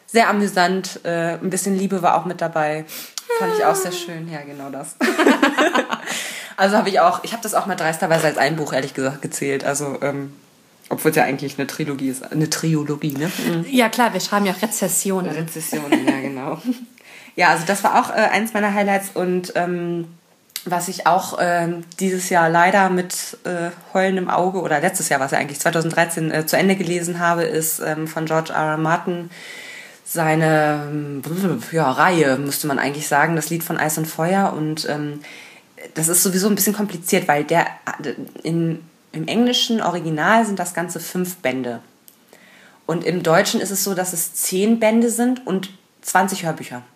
sehr 0.07 0.29
amüsant, 0.29 1.01
äh, 1.05 1.35
ein 1.35 1.51
bisschen 1.51 1.77
Liebe 1.77 2.03
war 2.03 2.17
auch 2.17 2.25
mit 2.25 2.41
dabei. 2.41 2.85
Fand 3.39 3.53
ich 3.57 3.65
auch 3.65 3.75
sehr 3.75 3.93
schön, 3.93 4.31
ja, 4.31 4.41
genau 4.43 4.71
das. 4.71 4.97
also 6.57 6.77
habe 6.77 6.89
ich 6.89 7.01
auch, 7.01 7.25
ich 7.25 7.33
habe 7.33 7.43
das 7.43 7.55
auch 7.55 7.67
mal 7.67 7.75
dreisterweise 7.75 8.27
als 8.27 8.39
ein 8.39 8.57
Buch, 8.57 8.73
ehrlich 8.73 8.95
gesagt, 8.95 9.21
gezählt. 9.21 9.65
Also, 9.65 9.99
ähm, 10.01 10.33
obwohl 10.89 11.11
es 11.11 11.17
ja 11.17 11.25
eigentlich 11.25 11.59
eine 11.59 11.67
Trilogie 11.67 12.09
ist, 12.09 12.31
eine 12.33 12.49
Triologie, 12.49 13.13
ne? 13.13 13.27
Mhm. 13.27 13.67
Ja, 13.69 13.89
klar, 13.89 14.13
wir 14.13 14.21
schreiben 14.21 14.47
ja 14.47 14.53
auch 14.53 14.63
Rezessionen. 14.63 15.33
Rezessionen, 15.33 16.07
ja, 16.07 16.21
genau. 16.23 16.59
Ja, 17.35 17.49
also 17.51 17.65
das 17.67 17.85
war 17.85 18.01
auch 18.01 18.11
äh, 18.11 18.29
eins 18.31 18.55
meiner 18.55 18.73
Highlights 18.73 19.11
und 19.13 19.53
ähm, 19.57 20.07
was 20.65 20.89
ich 20.89 21.07
auch 21.07 21.39
ähm, 21.41 21.85
dieses 22.01 22.29
Jahr 22.29 22.49
leider 22.49 22.91
mit 22.91 23.39
äh, 23.45 23.71
heulendem 23.95 24.29
Auge 24.29 24.61
oder 24.61 24.81
letztes 24.81 25.09
Jahr 25.09 25.21
war 25.21 25.27
es 25.27 25.33
ja 25.33 25.39
eigentlich 25.39 25.61
2013 25.61 26.31
äh, 26.31 26.47
zu 26.47 26.57
Ende 26.57 26.77
gelesen 26.77 27.21
habe, 27.21 27.45
ist 27.45 27.81
ähm, 27.81 28.09
von 28.09 28.27
George 28.27 28.53
R. 28.53 28.73
R. 28.73 28.77
Martin 28.77 29.31
seine 30.07 31.21
ja, 31.73 31.91
Reihe, 31.91 32.39
müsste 32.39 32.69
man 32.69 32.79
eigentlich 32.79 33.09
sagen, 33.09 33.35
das 33.35 33.51
Lied 33.51 33.65
von 33.65 33.77
Eis 33.77 33.99
und 33.99 34.07
Feuer 34.07 34.55
und 34.57 34.89
ähm, 34.89 35.21
das 35.95 36.09
ist 36.09 36.23
sowieso 36.23 36.49
ein 36.49 36.55
bisschen 36.55 36.75
kompliziert, 36.75 37.27
weil 37.27 37.43
der 37.43 37.67
in, 38.45 38.81
im 39.13 39.27
englischen 39.27 39.83
Original 39.83 40.47
sind 40.47 40.59
das 40.59 40.75
ganze 40.75 41.01
fünf 41.01 41.37
Bände. 41.37 41.81
Und 42.87 43.05
im 43.05 43.25
Deutschen 43.25 43.61
ist 43.61 43.73
es 43.73 43.83
so, 43.83 43.95
dass 43.95 44.13
es 44.13 44.33
zehn 44.33 44.79
Bände 44.79 45.11
sind 45.11 45.45
und 45.45 45.71
20 46.03 46.45
Hörbücher. 46.45 46.83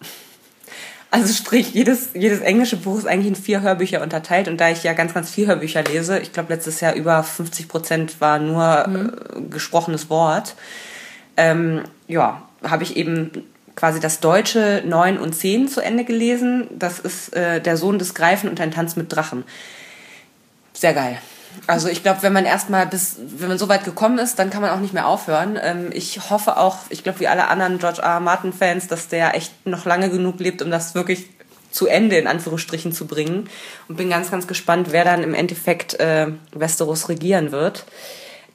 Also 1.12 1.34
sprich, 1.34 1.74
jedes, 1.74 2.10
jedes 2.14 2.38
englische 2.38 2.76
Buch 2.76 2.96
ist 2.96 3.06
eigentlich 3.08 3.26
in 3.26 3.34
vier 3.34 3.62
Hörbücher 3.62 4.00
unterteilt. 4.00 4.46
Und 4.46 4.60
da 4.60 4.70
ich 4.70 4.84
ja 4.84 4.92
ganz, 4.92 5.12
ganz 5.12 5.28
viel 5.28 5.48
Hörbücher 5.48 5.82
lese, 5.82 6.20
ich 6.20 6.32
glaube 6.32 6.54
letztes 6.54 6.80
Jahr 6.80 6.94
über 6.94 7.24
50 7.24 7.66
Prozent 7.66 8.20
war 8.20 8.38
nur 8.38 8.86
äh, 8.86 9.40
gesprochenes 9.50 10.08
Wort, 10.08 10.54
ähm, 11.36 11.82
ja, 12.06 12.48
habe 12.62 12.82
ich 12.82 12.96
eben 12.96 13.30
quasi 13.76 14.00
das 14.00 14.20
Deutsche 14.20 14.82
9 14.86 15.18
und 15.18 15.34
10 15.34 15.68
zu 15.68 15.80
Ende 15.80 16.04
gelesen. 16.04 16.66
Das 16.78 16.98
ist 16.98 17.34
äh, 17.34 17.60
Der 17.60 17.76
Sohn 17.76 17.98
des 17.98 18.14
Greifen 18.14 18.48
und 18.50 18.60
ein 18.60 18.70
Tanz 18.70 18.96
mit 18.96 19.14
Drachen. 19.14 19.44
Sehr 20.72 20.94
geil. 20.94 21.18
Also 21.66 21.88
ich 21.88 22.02
glaube, 22.02 22.22
wenn 22.22 22.32
man 22.32 22.44
erstmal 22.44 22.86
bis, 22.86 23.16
wenn 23.18 23.48
man 23.48 23.58
so 23.58 23.68
weit 23.68 23.84
gekommen 23.84 24.18
ist, 24.18 24.38
dann 24.38 24.50
kann 24.50 24.62
man 24.62 24.70
auch 24.70 24.78
nicht 24.78 24.94
mehr 24.94 25.06
aufhören. 25.06 25.58
Ähm, 25.60 25.90
ich 25.92 26.30
hoffe 26.30 26.56
auch, 26.56 26.78
ich 26.90 27.02
glaube 27.02 27.20
wie 27.20 27.28
alle 27.28 27.48
anderen 27.48 27.78
George 27.78 28.02
R. 28.02 28.14
R. 28.14 28.20
Martin 28.20 28.52
Fans, 28.52 28.86
dass 28.86 29.08
der 29.08 29.34
echt 29.34 29.66
noch 29.66 29.84
lange 29.84 30.10
genug 30.10 30.38
lebt, 30.40 30.62
um 30.62 30.70
das 30.70 30.94
wirklich 30.94 31.26
zu 31.70 31.86
Ende 31.86 32.16
in 32.16 32.26
Anführungsstrichen 32.26 32.92
zu 32.92 33.06
bringen. 33.06 33.48
Und 33.88 33.96
bin 33.96 34.10
ganz, 34.10 34.30
ganz 34.30 34.46
gespannt, 34.46 34.88
wer 34.90 35.04
dann 35.04 35.22
im 35.22 35.34
Endeffekt 35.34 35.94
äh, 35.94 36.28
Westeros 36.52 37.08
regieren 37.08 37.52
wird. 37.52 37.84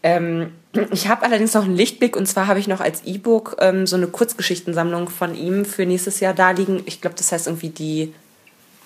Ähm, 0.05 0.51
ich 0.91 1.07
habe 1.07 1.23
allerdings 1.23 1.55
noch 1.55 1.63
einen 1.63 1.75
Lichtblick 1.75 2.15
und 2.15 2.27
zwar 2.27 2.45
habe 2.45 2.59
ich 2.59 2.67
noch 2.67 2.79
als 2.79 3.03
E-Book 3.05 3.57
ähm, 3.59 3.87
so 3.87 3.95
eine 3.95 4.05
Kurzgeschichtensammlung 4.05 5.09
von 5.09 5.33
ihm 5.33 5.65
für 5.65 5.87
nächstes 5.87 6.19
Jahr 6.19 6.35
da 6.35 6.51
liegen. 6.51 6.83
Ich 6.85 7.01
glaube, 7.01 7.15
das 7.17 7.31
heißt 7.31 7.47
irgendwie 7.47 7.69
die 7.69 8.13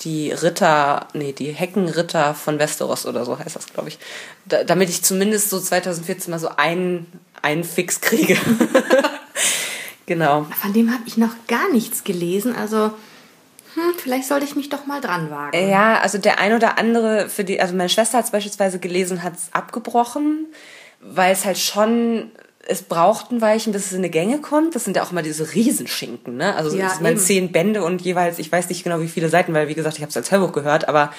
die 0.02 0.32
Ritter, 0.32 1.08
nee, 1.14 1.34
die 1.34 1.52
Heckenritter 1.52 2.34
von 2.34 2.58
Westeros 2.58 3.06
oder 3.06 3.26
so 3.26 3.38
heißt 3.38 3.58
das, 3.58 3.68
glaube 3.68 3.90
ich. 3.90 4.00
Da, 4.46 4.64
damit 4.64 4.88
ich 4.88 5.04
zumindest 5.04 5.50
so 5.50 5.60
2014 5.60 6.32
mal 6.32 6.40
so 6.40 6.48
einen, 6.56 7.06
einen 7.42 7.66
Fix 7.66 8.00
kriege. 8.00 8.38
genau. 10.06 10.46
Von 10.62 10.72
dem 10.72 10.94
habe 10.94 11.04
ich 11.06 11.18
noch 11.18 11.34
gar 11.50 11.70
nichts 11.74 12.06
gelesen. 12.06 12.56
Also, 12.56 12.94
hm, 13.74 13.94
vielleicht 13.98 14.30
sollte 14.30 14.46
ich 14.46 14.56
mich 14.56 14.70
doch 14.70 14.86
mal 14.86 15.02
dran 15.02 15.30
wagen. 15.32 15.70
Ja, 15.70 16.00
also 16.00 16.18
der 16.18 16.40
ein 16.40 16.54
oder 16.54 16.78
andere, 16.78 17.28
für 17.28 17.44
die, 17.44 17.60
also 17.60 17.76
meine 17.76 17.90
Schwester 17.90 18.20
hat 18.20 18.26
es 18.26 18.32
beispielsweise 18.32 18.80
gelesen, 18.80 19.22
hat 19.22 19.36
es 19.36 19.50
abgebrochen, 19.52 20.46
weil 21.02 21.32
es 21.32 21.46
halt 21.46 21.58
schon, 21.58 22.32
es 22.68 22.82
braucht 22.82 23.32
ein 23.32 23.42
Weilchen, 23.42 23.74
bis 23.74 23.88
es 23.88 23.92
in 23.94 24.00
eine 24.00 24.10
Gänge 24.10 24.40
kommt. 24.40 24.76
Das 24.76 24.84
sind 24.84 24.96
ja 24.96 25.04
auch 25.04 25.12
immer 25.12 25.22
diese 25.22 25.54
Riesenschinken, 25.54 26.38
ne? 26.38 26.56
Also 26.56 26.76
Ja, 26.76 26.88
es 26.88 26.98
sind 27.00 27.20
zehn 27.20 27.52
Bände 27.52 27.84
und 27.84 28.02
jeweils, 28.02 28.40
ich 28.40 28.52
weiß 28.52 28.70
nicht 28.70 28.84
genau 28.84 29.02
wie 29.02 29.08
viele 29.08 29.30
Seiten, 29.30 29.54
weil 29.54 29.68
wie 29.68 29.76
gesagt, 29.76 29.98
ich 29.98 30.02
habe 30.02 30.10
es 30.10 30.18
als 30.18 30.32
Hörbuch 30.32 30.52
gehört, 30.52 30.88
aber 30.88 31.14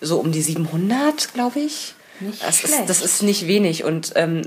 so 0.00 0.18
um 0.18 0.32
die 0.32 0.42
700, 0.42 1.34
glaube 1.34 1.60
ich. 1.60 1.94
Nicht 2.20 2.42
das 2.42 2.58
schlecht. 2.58 2.80
ist, 2.80 2.90
das 2.90 3.02
ist 3.02 3.22
nicht 3.22 3.46
wenig 3.46 3.84
und 3.84 4.12
ähm, 4.14 4.42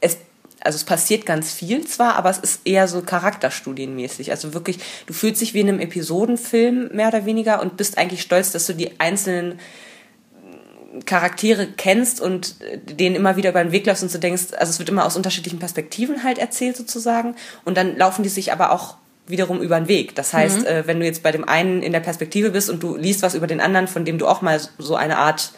es 0.00 0.18
also 0.66 0.76
es 0.76 0.84
passiert 0.84 1.26
ganz 1.26 1.52
viel 1.52 1.86
zwar, 1.86 2.16
aber 2.16 2.28
es 2.28 2.38
ist 2.38 2.62
eher 2.64 2.88
so 2.88 3.00
charakterstudienmäßig. 3.00 4.32
Also 4.32 4.52
wirklich, 4.52 4.80
du 5.06 5.14
fühlst 5.14 5.40
dich 5.40 5.54
wie 5.54 5.60
in 5.60 5.68
einem 5.68 5.78
Episodenfilm 5.78 6.88
mehr 6.92 7.08
oder 7.08 7.24
weniger 7.24 7.62
und 7.62 7.76
bist 7.76 7.98
eigentlich 7.98 8.22
stolz, 8.22 8.50
dass 8.50 8.66
du 8.66 8.72
die 8.72 8.98
einzelnen 8.98 9.60
Charaktere 11.04 11.66
kennst 11.76 12.20
und 12.20 12.56
äh, 12.60 12.78
denen 12.78 13.16
immer 13.16 13.36
wieder 13.36 13.50
über 13.50 13.62
den 13.62 13.72
Weg 13.72 13.86
läufst 13.86 14.02
und 14.02 14.12
du 14.12 14.18
denkst, 14.18 14.54
also 14.56 14.70
es 14.70 14.78
wird 14.78 14.88
immer 14.88 15.04
aus 15.04 15.16
unterschiedlichen 15.16 15.58
Perspektiven 15.58 16.22
halt 16.22 16.38
erzählt 16.38 16.76
sozusagen 16.76 17.34
und 17.64 17.76
dann 17.76 17.96
laufen 17.96 18.22
die 18.22 18.28
sich 18.28 18.52
aber 18.52 18.72
auch 18.72 18.96
wiederum 19.26 19.60
über 19.60 19.78
den 19.78 19.88
Weg. 19.88 20.14
Das 20.14 20.32
heißt, 20.32 20.60
mhm. 20.60 20.66
äh, 20.66 20.86
wenn 20.86 21.00
du 21.00 21.06
jetzt 21.06 21.22
bei 21.22 21.32
dem 21.32 21.48
einen 21.48 21.82
in 21.82 21.92
der 21.92 22.00
Perspektive 22.00 22.50
bist 22.50 22.70
und 22.70 22.82
du 22.82 22.96
liest 22.96 23.22
was 23.22 23.34
über 23.34 23.46
den 23.46 23.60
anderen, 23.60 23.88
von 23.88 24.04
dem 24.04 24.18
du 24.18 24.26
auch 24.26 24.40
mal 24.40 24.60
so 24.78 24.94
eine 24.94 25.18
Art 25.18 25.52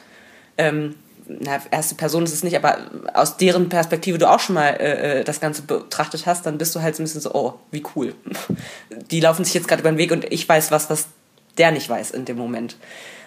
ähm, 0.56 0.94
na, 1.28 1.60
erste 1.70 1.94
Person 1.94 2.24
ist 2.24 2.32
es 2.32 2.42
nicht, 2.42 2.56
aber 2.56 2.78
aus 3.12 3.36
deren 3.36 3.68
Perspektive 3.68 4.18
du 4.18 4.28
auch 4.28 4.40
schon 4.40 4.54
mal 4.54 4.70
äh, 4.70 5.20
äh 5.20 5.24
das 5.24 5.40
Ganze 5.40 5.62
betrachtet 5.62 6.26
hast, 6.26 6.46
dann 6.46 6.58
bist 6.58 6.74
du 6.74 6.80
halt 6.80 6.96
so 6.96 7.02
ein 7.02 7.04
bisschen 7.04 7.20
so, 7.20 7.34
oh, 7.34 7.54
wie 7.70 7.82
cool. 7.94 8.14
Die 9.10 9.20
laufen 9.20 9.44
sich 9.44 9.54
jetzt 9.54 9.68
gerade 9.68 9.80
über 9.80 9.92
den 9.92 9.98
Weg 9.98 10.10
und 10.10 10.30
ich 10.32 10.48
weiß 10.48 10.70
was, 10.70 10.88
was 10.88 11.08
der 11.58 11.70
nicht 11.70 11.88
weiß 11.88 12.12
in 12.12 12.24
dem 12.24 12.38
Moment. 12.38 12.76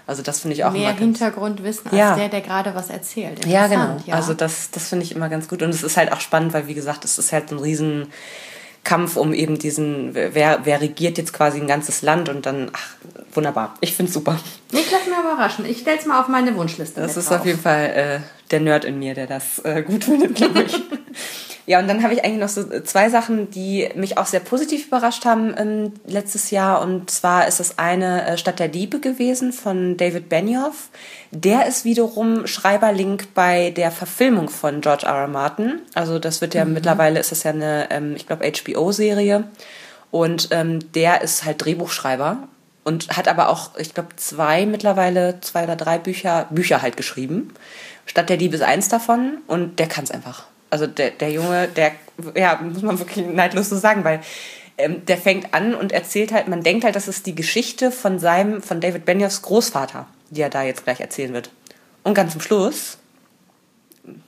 Also 0.08 0.24
das 0.24 0.40
finde 0.40 0.56
ich 0.56 0.64
auch 0.66 0.72
mehr 0.72 0.94
Hintergrundwissen 0.94 1.88
als 1.88 1.98
ja. 1.98 2.16
der, 2.16 2.30
der 2.30 2.42
gerade 2.42 2.76
was 2.76 2.90
erzählt. 2.90 3.46
Ja, 3.46 3.68
genau. 3.68 3.98
Ja. 4.06 4.16
Also 4.16 4.34
das, 4.34 4.72
das 4.72 4.90
finde 4.90 5.06
ich 5.06 5.16
immer 5.16 5.30
ganz 5.30 5.48
gut 5.48 5.62
und 5.62 5.70
es 5.70 5.84
ist 5.84 5.98
halt 5.98 6.12
auch 6.12 6.22
spannend, 6.22 6.54
weil 6.54 6.68
wie 6.68 6.74
gesagt, 6.74 7.06
es 7.06 7.18
ist 7.18 7.32
halt 7.32 7.52
ein 7.52 7.60
riesen 7.60 8.08
Kampf 8.84 9.16
um 9.16 9.34
eben 9.34 9.60
diesen, 9.60 10.16
wer, 10.16 10.62
wer 10.64 10.82
regiert 10.82 11.18
jetzt 11.20 11.34
quasi 11.34 11.60
ein 11.60 11.68
ganzes 11.68 12.02
Land 12.02 12.30
und 12.30 12.48
dann, 12.48 12.72
ach, 12.74 12.96
wunderbar. 13.32 13.76
Ich 13.80 13.96
finde 13.96 14.10
es 14.10 14.14
super. 14.14 14.40
Ich 14.72 14.92
lasse 14.92 15.10
mich 15.10 15.20
überraschen. 15.20 15.66
Ich 15.66 15.80
stelle 15.80 16.00
es 16.00 16.06
mal 16.08 16.20
auf 16.20 16.28
meine 16.28 16.56
Wunschliste. 16.56 17.00
Das 17.00 17.16
ist 17.16 17.30
drauf. 17.30 17.42
auf 17.42 17.46
jeden 17.46 17.60
Fall 17.60 17.86
äh, 17.86 18.20
der 18.50 18.60
Nerd 18.60 18.86
in 18.86 18.98
mir, 18.98 19.14
der 19.14 19.28
das 19.28 19.60
äh, 19.60 19.84
gut 19.84 20.06
findet, 20.06 20.36
glaube 20.36 20.64
ich. 20.64 20.74
Ja, 21.68 21.80
und 21.80 21.88
dann 21.88 22.04
habe 22.04 22.14
ich 22.14 22.24
eigentlich 22.26 22.40
noch 22.40 22.50
so 22.50 22.82
zwei 22.82 23.10
Sachen, 23.10 23.52
die 23.52 23.90
mich 23.96 24.18
auch 24.18 24.26
sehr 24.26 24.40
positiv 24.40 24.88
überrascht 24.88 25.26
haben 25.26 25.54
ähm, 25.58 25.94
letztes 26.06 26.52
Jahr. 26.52 26.82
Und 26.82 27.10
zwar 27.12 27.48
ist 27.48 27.60
es 27.60 27.78
eine 27.78 28.26
äh, 28.28 28.38
Stadt 28.38 28.60
der 28.60 28.68
Diebe 28.68 29.00
gewesen 29.00 29.54
von 29.54 29.96
David 29.98 30.28
Benioff. 30.28 30.90
Der 31.32 31.68
ist 31.68 31.86
wiederum 31.86 32.48
Schreiberlink 32.48 33.34
bei 33.34 33.70
der 33.72 33.92
Verfilmung 33.92 34.50
von 34.50 34.82
George 34.82 35.06
R. 35.06 35.16
R. 35.16 35.28
Martin. 35.28 35.82
Also 35.94 36.20
das 36.20 36.42
wird 36.42 36.56
ja 36.56 36.66
mhm. 36.66 36.74
mittlerweile, 36.74 37.20
ist 37.20 37.32
es 37.32 37.44
ja 37.44 37.52
eine, 37.52 37.90
ähm, 37.92 38.16
ich 38.16 38.26
glaube, 38.26 38.52
HBO-Serie. 38.52 39.46
Und 40.10 40.50
ähm, 40.52 40.92
der 40.94 41.22
ist 41.22 41.46
halt 41.46 41.64
Drehbuchschreiber 41.64 42.48
und 42.84 43.16
hat 43.16 43.28
aber 43.28 43.50
auch, 43.50 43.78
ich 43.78 43.94
glaube, 43.94 44.16
zwei 44.16 44.66
mittlerweile, 44.66 45.40
zwei 45.42 45.64
oder 45.64 45.76
drei 45.76 45.98
Bücher, 45.98 46.48
Bücher 46.50 46.82
halt 46.82 46.98
geschrieben. 46.98 47.54
Stadt 48.06 48.30
der 48.30 48.38
Diebe 48.38 48.56
ist 48.56 48.64
eins 48.64 48.90
davon 48.90 49.38
und 49.48 49.80
der 49.80 49.88
kann 49.88 50.04
es 50.04 50.12
einfach. 50.12 50.46
Also 50.72 50.88
der, 50.88 51.12
der 51.12 51.32
Junge, 51.32 51.68
der, 51.68 51.92
ja, 52.36 52.60
muss 52.62 52.82
man 52.82 52.98
wirklich 52.98 53.26
neidlos 53.28 53.70
so 53.70 53.78
sagen, 53.78 54.04
weil 54.04 54.22
ähm, 54.78 55.06
der 55.06 55.18
fängt 55.18 55.54
an 55.54 55.76
und 55.76 55.92
erzählt 55.92 56.32
halt, 56.32 56.48
man 56.48 56.64
denkt 56.64 56.84
halt, 56.84 56.96
das 56.96 57.08
ist 57.08 57.28
die 57.28 57.36
Geschichte 57.36 57.92
von 57.92 58.18
seinem, 58.18 58.64
von 58.64 58.82
David 58.82 59.06
Benioffs 59.06 59.44
Großvater, 59.44 60.08
die 60.32 60.42
er 60.42 60.50
da 60.50 60.64
jetzt 60.64 60.86
gleich 60.86 61.00
erzählen 61.00 61.34
wird. 61.34 61.52
Und 62.04 62.16
ganz 62.16 62.32
zum 62.32 62.42
Schluss, 62.42 62.98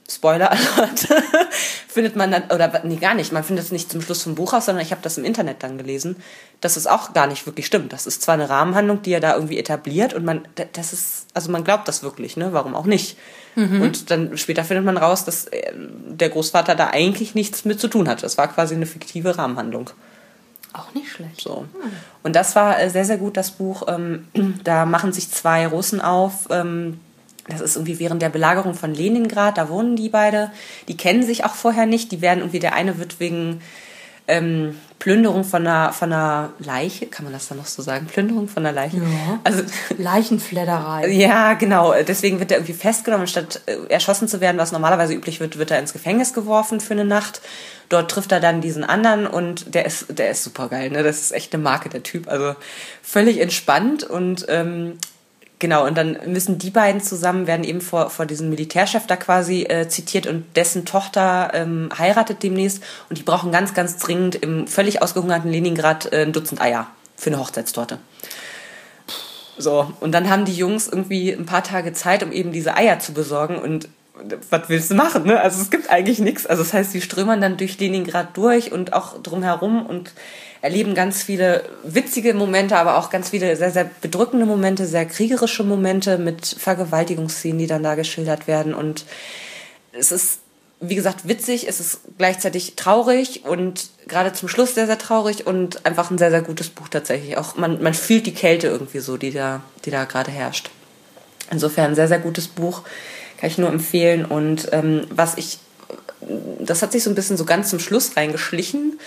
Spoiler 0.10 0.52
Alert, 0.52 1.08
findet 1.88 2.16
man 2.16 2.32
dann, 2.32 2.44
oder 2.46 2.82
nee, 2.84 2.98
gar 2.98 3.16
nicht, 3.16 3.32
man 3.32 3.44
findet 3.44 3.66
es 3.66 3.72
nicht 3.72 3.92
zum 3.92 4.02
Schluss 4.02 4.24
vom 4.24 4.36
Buch 4.36 4.54
aus, 4.54 4.66
sondern 4.66 4.86
ich 4.86 4.92
habe 4.92 5.02
das 5.02 5.18
im 5.18 5.26
Internet 5.26 5.64
dann 5.64 5.78
gelesen, 5.78 6.18
dass 6.62 6.78
es 6.78 6.86
auch 6.86 7.14
gar 7.14 7.28
nicht 7.28 7.46
wirklich 7.46 7.66
stimmt. 7.66 7.92
Das 7.92 8.06
ist 8.06 8.22
zwar 8.22 8.36
eine 8.36 8.50
Rahmenhandlung, 8.50 9.02
die 9.02 9.12
er 9.12 9.20
da 9.20 9.34
irgendwie 9.34 9.58
etabliert 9.58 10.14
und 10.14 10.26
man, 10.26 10.48
das 10.74 10.94
ist, 10.94 11.28
also 11.34 11.52
man 11.52 11.64
glaubt 11.64 11.88
das 11.88 12.04
wirklich, 12.04 12.38
ne, 12.38 12.54
warum 12.54 12.76
auch 12.76 12.86
nicht. 12.86 13.18
Mhm. 13.56 13.82
Und 13.82 14.12
dann 14.12 14.38
später 14.38 14.64
findet 14.64 14.86
man 14.86 14.98
raus, 14.98 15.26
dass 15.26 15.46
äh, 15.48 15.72
der 15.74 16.30
Großvater 16.30 16.76
da 16.76 16.88
eigentlich 16.88 17.36
nichts 17.36 17.66
mit 17.66 17.80
zu 17.80 17.88
tun 17.88 18.08
hat. 18.08 18.24
Das 18.24 18.38
war 18.38 18.48
quasi 18.48 18.76
eine 18.76 18.86
fiktive 18.86 19.38
Rahmenhandlung. 19.38 19.90
Auch 20.74 20.94
nicht 20.96 21.10
schlecht. 21.10 21.42
So. 21.42 21.60
Hm. 21.60 21.92
Und 22.24 22.36
das 22.36 22.56
war 22.56 22.80
äh, 22.80 22.90
sehr, 22.90 23.06
sehr 23.06 23.18
gut, 23.18 23.38
das 23.38 23.52
Buch. 23.52 23.84
Ähm, 23.88 24.28
da 24.64 24.86
machen 24.86 25.14
sich 25.14 25.30
zwei 25.30 25.68
Russen 25.68 26.02
auf. 26.02 26.48
Ähm, 26.50 27.00
das 27.48 27.62
ist 27.62 27.76
irgendwie 27.76 28.00
während 28.00 28.22
der 28.22 28.30
Belagerung 28.30 28.74
von 28.74 28.94
Leningrad, 28.94 29.58
da 29.58 29.70
wohnen 29.70 29.96
die 29.96 30.10
beide. 30.10 30.52
Die 30.88 30.98
kennen 30.98 31.24
sich 31.24 31.44
auch 31.44 31.56
vorher 31.56 31.86
nicht. 31.86 32.12
Die 32.12 32.22
werden 32.22 32.40
irgendwie, 32.40 32.60
der 32.60 32.74
eine 32.74 33.00
wird 33.00 33.20
wegen 33.20 33.62
ähm, 34.28 34.78
Plünderung 35.00 35.44
von 35.44 35.68
einer, 35.68 35.92
von 35.92 36.14
einer 36.14 36.54
Leiche, 36.60 37.08
kann 37.08 37.26
man 37.26 37.34
das 37.34 37.50
dann 37.50 37.58
noch 37.58 37.66
so 37.66 37.82
sagen? 37.82 38.06
Plünderung 38.06 38.48
von 38.48 38.66
einer 38.66 38.74
Leiche? 38.74 38.98
Ja. 38.98 39.40
Also, 39.44 39.64
Leichenfledderei. 39.98 41.10
Ja, 41.10 41.54
genau. 41.54 41.94
Deswegen 42.08 42.40
wird 42.40 42.52
er 42.52 42.58
irgendwie 42.58 42.74
festgenommen. 42.74 43.28
Statt 43.28 43.62
äh, 43.66 43.76
erschossen 43.90 44.30
zu 44.30 44.40
werden, 44.40 44.58
was 44.58 44.72
normalerweise 44.72 45.14
üblich 45.14 45.42
wird, 45.42 45.58
wird 45.58 45.72
er 45.72 45.80
ins 45.80 45.92
Gefängnis 45.92 46.34
geworfen 46.34 46.80
für 46.80 46.94
eine 46.94 47.04
Nacht. 47.04 47.42
Dort 47.90 48.12
trifft 48.12 48.32
er 48.32 48.40
dann 48.40 48.62
diesen 48.62 48.86
anderen 48.86 49.28
und 49.28 49.76
der 49.76 49.86
ist, 49.86 50.18
der 50.18 50.32
ist 50.32 50.46
super 50.46 50.70
geil. 50.70 50.90
Ne? 50.90 51.04
Das 51.04 51.20
ist 51.20 51.34
echt 51.34 51.54
eine 51.54 51.62
Marke, 51.62 51.90
der 51.90 52.04
Typ. 52.04 52.30
Also 52.30 52.56
völlig 53.02 53.42
entspannt 53.42 54.04
und 54.04 54.46
ähm, 54.48 54.98
Genau, 55.64 55.86
und 55.86 55.98
dann 55.98 56.18
müssen 56.26 56.58
die 56.58 56.72
beiden 56.72 57.00
zusammen, 57.00 57.48
werden 57.48 57.64
eben 57.64 57.80
vor, 57.80 58.10
vor 58.10 58.26
diesem 58.26 58.50
Militärchef 58.50 59.08
da 59.08 59.16
quasi 59.16 59.64
äh, 59.64 59.88
zitiert 59.88 60.28
und 60.28 60.44
dessen 60.58 60.84
Tochter 60.84 61.52
ähm, 61.54 61.88
heiratet 61.98 62.44
demnächst 62.44 62.84
und 63.08 63.18
die 63.18 63.24
brauchen 63.24 63.54
ganz, 63.54 63.74
ganz 63.74 63.96
dringend 63.96 64.36
im 64.36 64.68
völlig 64.68 65.02
ausgehungerten 65.02 65.50
Leningrad 65.50 66.12
äh, 66.12 66.24
ein 66.24 66.34
Dutzend 66.34 66.60
Eier 66.60 66.88
für 67.16 67.30
eine 67.30 67.40
Hochzeitstorte. 67.40 68.00
So, 69.58 69.90
und 70.02 70.12
dann 70.12 70.30
haben 70.30 70.44
die 70.44 70.58
Jungs 70.58 70.90
irgendwie 70.90 71.32
ein 71.32 71.46
paar 71.46 71.64
Tage 71.64 71.94
Zeit, 71.94 72.24
um 72.24 72.34
eben 72.34 72.52
diese 72.52 72.76
Eier 72.76 73.00
zu 73.00 73.14
besorgen 73.14 73.58
und 73.58 73.88
was 74.50 74.70
willst 74.70 74.92
du 74.92 74.96
machen, 74.96 75.26
ne? 75.26 75.42
Also 75.42 75.62
es 75.62 75.72
gibt 75.72 75.90
eigentlich 75.90 76.20
nichts. 76.20 76.46
Also 76.46 76.64
das 76.64 76.74
heißt, 76.74 76.92
sie 76.92 77.02
strömern 77.02 77.42
dann 77.42 77.58
durch 77.58 77.80
Leningrad 77.80 78.38
durch 78.38 78.72
und 78.72 78.94
auch 78.94 79.22
drumherum 79.22 79.86
und 79.86 80.14
erleben 80.62 80.94
ganz 80.94 81.24
viele 81.24 81.66
witzige 81.84 82.34
Momente, 82.34 82.78
aber 82.78 82.98
auch 82.98 83.10
ganz 83.10 83.32
viele 83.32 83.56
sehr, 83.56 83.72
sehr 83.72 83.90
bedrückende 84.02 84.46
Momente, 84.46 84.86
sehr 84.86 85.06
kriegerische 85.06 85.64
Momente 85.64 86.18
mit 86.18 86.46
Vergewaltigungsszenen, 86.46 87.58
die 87.58 87.68
dann 87.68 87.84
da 87.84 87.96
geschildert 87.96 88.48
werden. 88.48 88.74
Und 88.74 89.06
es 89.92 90.12
ist, 90.12 90.40
wie 90.80 90.96
gesagt, 90.96 91.28
witzig, 91.28 91.68
es 91.68 91.80
ist 91.80 92.02
gleichzeitig 92.18 92.76
traurig 92.76 93.44
und 93.46 93.90
gerade 94.08 94.32
zum 94.32 94.48
Schluss 94.48 94.76
sehr, 94.76 94.86
sehr 94.86 94.98
traurig 95.00 95.48
und 95.48 95.86
einfach 95.86 96.12
ein 96.12 96.18
sehr, 96.18 96.32
sehr 96.32 96.42
gutes 96.42 96.70
Buch 96.70 96.88
tatsächlich. 96.88 97.38
Auch 97.38 97.58
man, 97.58 97.82
man 97.82 97.94
fühlt 97.94 98.26
die 98.26 98.34
Kälte 98.34 98.68
irgendwie 98.68 99.00
so, 99.00 99.18
die 99.18 99.32
da, 99.32 99.62
die 99.86 99.92
da 99.92 100.06
gerade 100.06 100.32
herrscht. 100.32 100.70
Insofern 101.52 101.92
ein 101.92 101.96
sehr, 101.96 102.08
sehr 102.08 102.20
gutes 102.20 102.48
Buch, 102.48 102.84
kann 103.44 103.50
ich 103.50 103.58
nur 103.58 103.68
empfehlen. 103.68 104.24
Und 104.24 104.70
ähm, 104.72 105.02
was 105.10 105.38
ich, 105.38 105.60
das 106.62 106.82
hat 106.82 106.94
sich 106.94 107.04
so 107.04 107.10
ein 107.10 107.16
bisschen 107.16 107.36
so 107.36 107.44
ganz 107.44 107.70
zum 107.70 107.80
Schluss 107.80 108.16
reingeschlichen. 108.16 108.98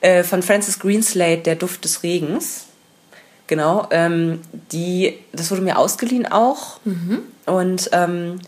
Äh, 0.00 0.22
von 0.22 0.44
Francis 0.44 0.78
Greenslade, 0.78 1.38
Der 1.38 1.56
Duft 1.56 1.84
des 1.84 2.04
Regens. 2.04 2.66
Genau. 3.48 3.88
Ähm, 3.90 4.42
die, 4.70 5.18
das 5.32 5.50
wurde 5.50 5.62
mir 5.62 5.76
ausgeliehen 5.76 6.30
auch. 6.30 6.78
Mhm. 6.84 7.22
Und 7.46 7.90
ähm, 7.92 8.38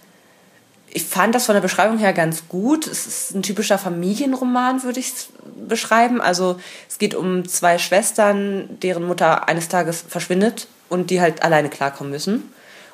ich 0.88 1.06
fand 1.06 1.34
das 1.34 1.46
von 1.46 1.56
der 1.56 1.60
Beschreibung 1.60 1.98
her 1.98 2.12
ganz 2.12 2.44
gut. 2.46 2.86
Es 2.86 3.08
ist 3.08 3.34
ein 3.34 3.42
typischer 3.42 3.78
Familienroman, 3.78 4.84
würde 4.84 5.00
ich 5.00 5.08
es 5.08 5.28
beschreiben. 5.66 6.20
Also 6.20 6.60
es 6.88 6.98
geht 6.98 7.16
um 7.16 7.48
zwei 7.48 7.78
Schwestern, 7.78 8.78
deren 8.80 9.02
Mutter 9.02 9.48
eines 9.48 9.66
Tages 9.66 10.04
verschwindet 10.06 10.68
und 10.88 11.10
die 11.10 11.20
halt 11.20 11.42
alleine 11.42 11.68
klarkommen 11.68 12.12
müssen. 12.12 12.52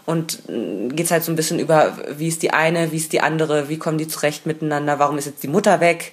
Und 0.09 0.39
äh, 0.49 0.89
geht 0.89 1.11
halt 1.11 1.23
so 1.23 1.31
ein 1.31 1.37
bisschen 1.37 1.59
über, 1.59 1.99
wie 2.17 2.29
ist 2.29 2.43
die 2.43 2.55
eine, 2.55 2.93
wie 2.93 2.97
ist 2.97 3.13
die 3.13 3.21
andere, 3.21 3.69
wie 3.69 3.77
kommen 3.77 3.99
die 3.99 4.09
zurecht 4.09 4.47
miteinander, 4.47 4.99
warum 4.99 5.19
ist 5.19 5.27
jetzt 5.27 5.43
die 5.43 5.49
Mutter 5.49 5.81
weg. 5.81 6.13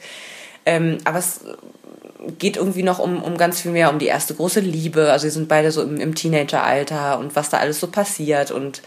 Ähm, 0.65 0.97
aber 1.05 1.19
es 1.19 1.39
geht 2.37 2.57
irgendwie 2.57 2.83
noch 2.83 2.99
um, 2.99 3.23
um 3.23 3.37
ganz 3.37 3.61
viel 3.61 3.71
mehr, 3.71 3.89
um 3.89 3.97
die 3.97 4.07
erste 4.07 4.35
große 4.35 4.59
Liebe. 4.59 5.13
Also 5.13 5.27
sie 5.27 5.33
sind 5.33 5.47
beide 5.47 5.71
so 5.71 5.81
im, 5.81 5.95
im 5.95 6.13
Teenageralter 6.13 7.17
und 7.19 7.37
was 7.37 7.49
da 7.49 7.59
alles 7.59 7.79
so 7.79 7.87
passiert. 7.87 8.51
Und 8.51 8.81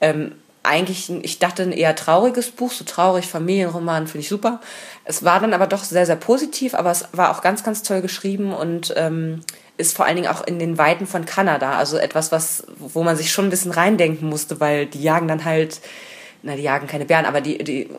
ähm, 0.00 0.32
eigentlich, 0.62 1.10
ich 1.10 1.38
dachte, 1.38 1.62
ein 1.62 1.72
eher 1.72 1.94
trauriges 1.94 2.50
Buch, 2.50 2.72
so 2.72 2.86
traurig, 2.86 3.26
Familienroman, 3.26 4.06
finde 4.06 4.22
ich 4.22 4.30
super. 4.30 4.62
Es 5.04 5.22
war 5.22 5.38
dann 5.38 5.52
aber 5.52 5.66
doch 5.66 5.84
sehr, 5.84 6.06
sehr 6.06 6.16
positiv, 6.16 6.72
aber 6.72 6.92
es 6.92 7.04
war 7.12 7.30
auch 7.30 7.42
ganz, 7.42 7.62
ganz 7.62 7.82
toll 7.82 8.00
geschrieben 8.00 8.54
und 8.54 8.94
ähm, 8.96 9.42
ist 9.76 9.96
vor 9.96 10.06
allen 10.06 10.16
Dingen 10.16 10.28
auch 10.28 10.46
in 10.46 10.58
den 10.58 10.78
Weiten 10.78 11.06
von 11.06 11.24
Kanada. 11.26 11.72
Also 11.72 11.98
etwas, 11.98 12.32
was, 12.32 12.64
wo 12.78 13.02
man 13.02 13.16
sich 13.16 13.30
schon 13.30 13.46
ein 13.46 13.50
bisschen 13.50 13.72
reindenken 13.72 14.28
musste, 14.28 14.60
weil 14.60 14.86
die 14.86 15.02
jagen 15.02 15.28
dann 15.28 15.44
halt, 15.44 15.80
na, 16.42 16.56
die 16.56 16.62
jagen 16.62 16.86
keine 16.86 17.04
Bären, 17.04 17.26
aber 17.26 17.40
die, 17.40 17.58
die 17.58 17.90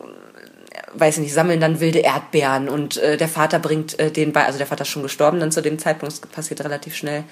weiß 0.94 1.16
ich 1.16 1.22
nicht, 1.22 1.34
sammeln 1.34 1.60
dann 1.60 1.80
wilde 1.80 2.00
Erdbeeren 2.00 2.68
und 2.68 2.96
äh, 2.96 3.16
der 3.16 3.28
Vater 3.28 3.58
bringt 3.58 3.98
äh, 3.98 4.10
den 4.10 4.32
bei, 4.32 4.44
also 4.44 4.58
der 4.58 4.66
Vater 4.66 4.82
ist 4.82 4.88
schon 4.88 5.02
gestorben 5.02 5.40
dann 5.40 5.52
zu 5.52 5.60
dem 5.60 5.78
Zeitpunkt, 5.78 6.12
das 6.12 6.30
passiert 6.30 6.64
relativ 6.64 6.96
schnell. 6.96 7.24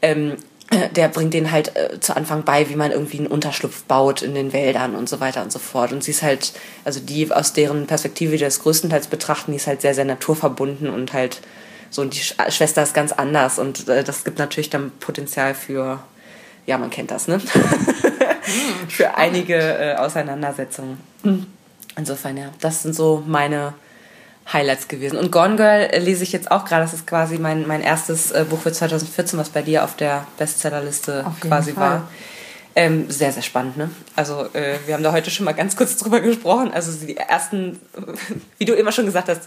Ähm, 0.00 0.36
äh, 0.70 0.88
der 0.90 1.08
bringt 1.08 1.34
den 1.34 1.50
halt 1.50 1.76
äh, 1.76 2.00
zu 2.00 2.16
Anfang 2.16 2.44
bei, 2.44 2.68
wie 2.68 2.76
man 2.76 2.90
irgendwie 2.90 3.18
einen 3.18 3.26
Unterschlupf 3.26 3.84
baut 3.84 4.22
in 4.22 4.34
den 4.34 4.52
Wäldern 4.52 4.94
und 4.94 5.08
so 5.08 5.20
weiter 5.20 5.42
und 5.42 5.52
so 5.52 5.58
fort. 5.58 5.92
Und 5.92 6.04
sie 6.04 6.10
ist 6.10 6.22
halt, 6.22 6.52
also 6.84 7.00
die 7.00 7.30
aus 7.32 7.52
deren 7.52 7.86
Perspektive, 7.86 8.32
die 8.32 8.44
das 8.44 8.60
größtenteils 8.60 9.08
betrachten, 9.08 9.52
die 9.52 9.56
ist 9.56 9.66
halt 9.66 9.80
sehr, 9.80 9.94
sehr 9.94 10.04
naturverbunden 10.04 10.90
und 10.90 11.12
halt 11.12 11.40
so, 11.90 12.02
und 12.02 12.14
die 12.14 12.20
Sch 12.20 12.34
Schwester 12.50 12.82
ist 12.82 12.94
ganz 12.94 13.12
anders 13.12 13.58
und 13.58 13.88
äh, 13.88 14.04
das 14.04 14.24
gibt 14.24 14.38
natürlich 14.38 14.70
dann 14.70 14.90
Potenzial 15.00 15.54
für, 15.54 16.00
ja, 16.66 16.78
man 16.78 16.90
kennt 16.90 17.10
das, 17.10 17.28
ne? 17.28 17.40
Hm, 18.48 18.88
für 18.88 19.14
einige 19.18 19.56
äh, 19.56 19.96
Auseinandersetzungen. 19.96 20.98
Insofern, 21.98 22.38
ja, 22.38 22.50
das 22.60 22.82
sind 22.82 22.94
so 22.94 23.22
meine 23.26 23.74
Highlights 24.52 24.88
gewesen. 24.88 25.18
Und 25.18 25.30
Gone 25.30 25.56
Girl 25.56 25.80
äh, 25.90 25.98
lese 25.98 26.22
ich 26.22 26.32
jetzt 26.32 26.50
auch 26.50 26.64
gerade. 26.64 26.82
Das 26.82 26.94
ist 26.94 27.06
quasi 27.06 27.38
mein, 27.38 27.66
mein 27.66 27.82
erstes 27.82 28.30
äh, 28.30 28.46
Buch 28.48 28.60
für 28.60 28.72
2014, 28.72 29.38
was 29.38 29.50
bei 29.50 29.62
dir 29.62 29.84
auf 29.84 29.96
der 29.96 30.26
Bestsellerliste 30.38 31.26
auf 31.26 31.40
quasi 31.40 31.72
Fall. 31.72 31.82
war. 31.82 32.08
Ähm, 32.74 33.10
sehr, 33.10 33.32
sehr 33.32 33.42
spannend, 33.42 33.76
ne? 33.76 33.90
Also 34.14 34.46
äh, 34.52 34.78
wir 34.86 34.94
haben 34.94 35.02
da 35.02 35.12
heute 35.12 35.30
schon 35.30 35.44
mal 35.44 35.52
ganz 35.52 35.76
kurz 35.76 35.96
drüber 35.96 36.20
gesprochen. 36.20 36.72
Also 36.72 36.92
die 37.04 37.16
ersten, 37.16 37.80
wie 38.58 38.64
du 38.64 38.74
immer 38.74 38.92
schon 38.92 39.04
gesagt 39.04 39.28
hast, 39.28 39.42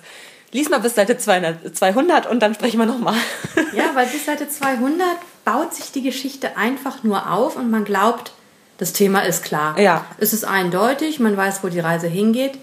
lies 0.52 0.70
mal 0.70 0.80
bis 0.80 0.96
Seite 0.96 1.18
200, 1.18 1.76
200 1.76 2.26
und 2.28 2.40
dann 2.42 2.54
sprechen 2.56 2.80
wir 2.80 2.86
nochmal. 2.86 3.16
Ja, 3.74 3.92
weil 3.94 4.06
bis 4.08 4.26
Seite 4.26 4.50
200 4.50 5.08
baut 5.46 5.74
sich 5.74 5.92
die 5.92 6.02
Geschichte 6.02 6.58
einfach 6.58 7.04
nur 7.04 7.32
auf 7.32 7.56
und 7.56 7.70
man 7.72 7.86
glaubt, 7.86 8.34
das 8.78 8.92
Thema 8.94 9.22
ist 9.22 9.44
klar. 9.44 9.80
Ja. 9.80 10.06
Es 10.18 10.34
ist 10.34 10.44
eindeutig, 10.44 11.20
man 11.20 11.38
weiß, 11.38 11.64
wo 11.64 11.68
die 11.70 11.80
Reise 11.80 12.08
hingeht. 12.08 12.58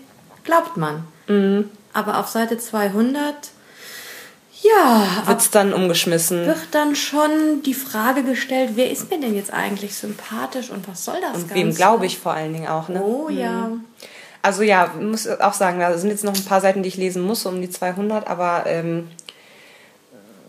Glaubt 0.45 0.77
man. 0.77 1.05
Mhm. 1.29 1.71
Aber 1.95 2.19
auf 2.19 2.29
Seite 2.29 2.59
200, 2.59 3.35
ja, 4.63 5.07
Wird 5.27 5.41
es 5.41 5.51
dann 5.51 5.73
umgeschmissen. 5.73 6.47
wird 6.47 6.59
dann 6.73 6.97
schon 6.97 7.63
die 7.65 7.75
Frage 7.75 8.23
gestellt, 8.25 8.71
wer 8.75 8.91
ist 8.91 9.11
mir 9.11 9.21
denn 9.21 9.35
jetzt 9.35 9.53
eigentlich 9.53 9.95
sympathisch 9.95 10.71
und 10.71 10.87
was 10.89 11.05
soll 11.05 11.17
das 11.21 11.35
Und 11.43 11.49
Ganze? 11.49 11.55
wem 11.55 11.75
glaube 11.75 12.07
ich 12.07 12.19
vor 12.19 12.33
allen 12.33 12.53
Dingen 12.53 12.67
auch, 12.69 12.89
ne? 12.89 13.01
Oh 13.03 13.29
ja. 13.31 13.71
Also 14.43 14.63
ja, 14.63 14.93
muss 15.01 15.27
auch 15.27 15.53
sagen, 15.53 15.81
da 15.81 15.97
sind 15.99 16.11
jetzt 16.11 16.25
noch 16.25 16.35
ein 16.35 16.45
paar 16.45 16.61
Seiten, 16.61 16.83
die 16.83 16.89
ich 16.89 16.97
lesen 16.97 17.23
muss, 17.23 17.45
um 17.47 17.61
die 17.61 17.71
200, 17.71 18.27
aber 18.29 18.65
ähm, 18.67 19.09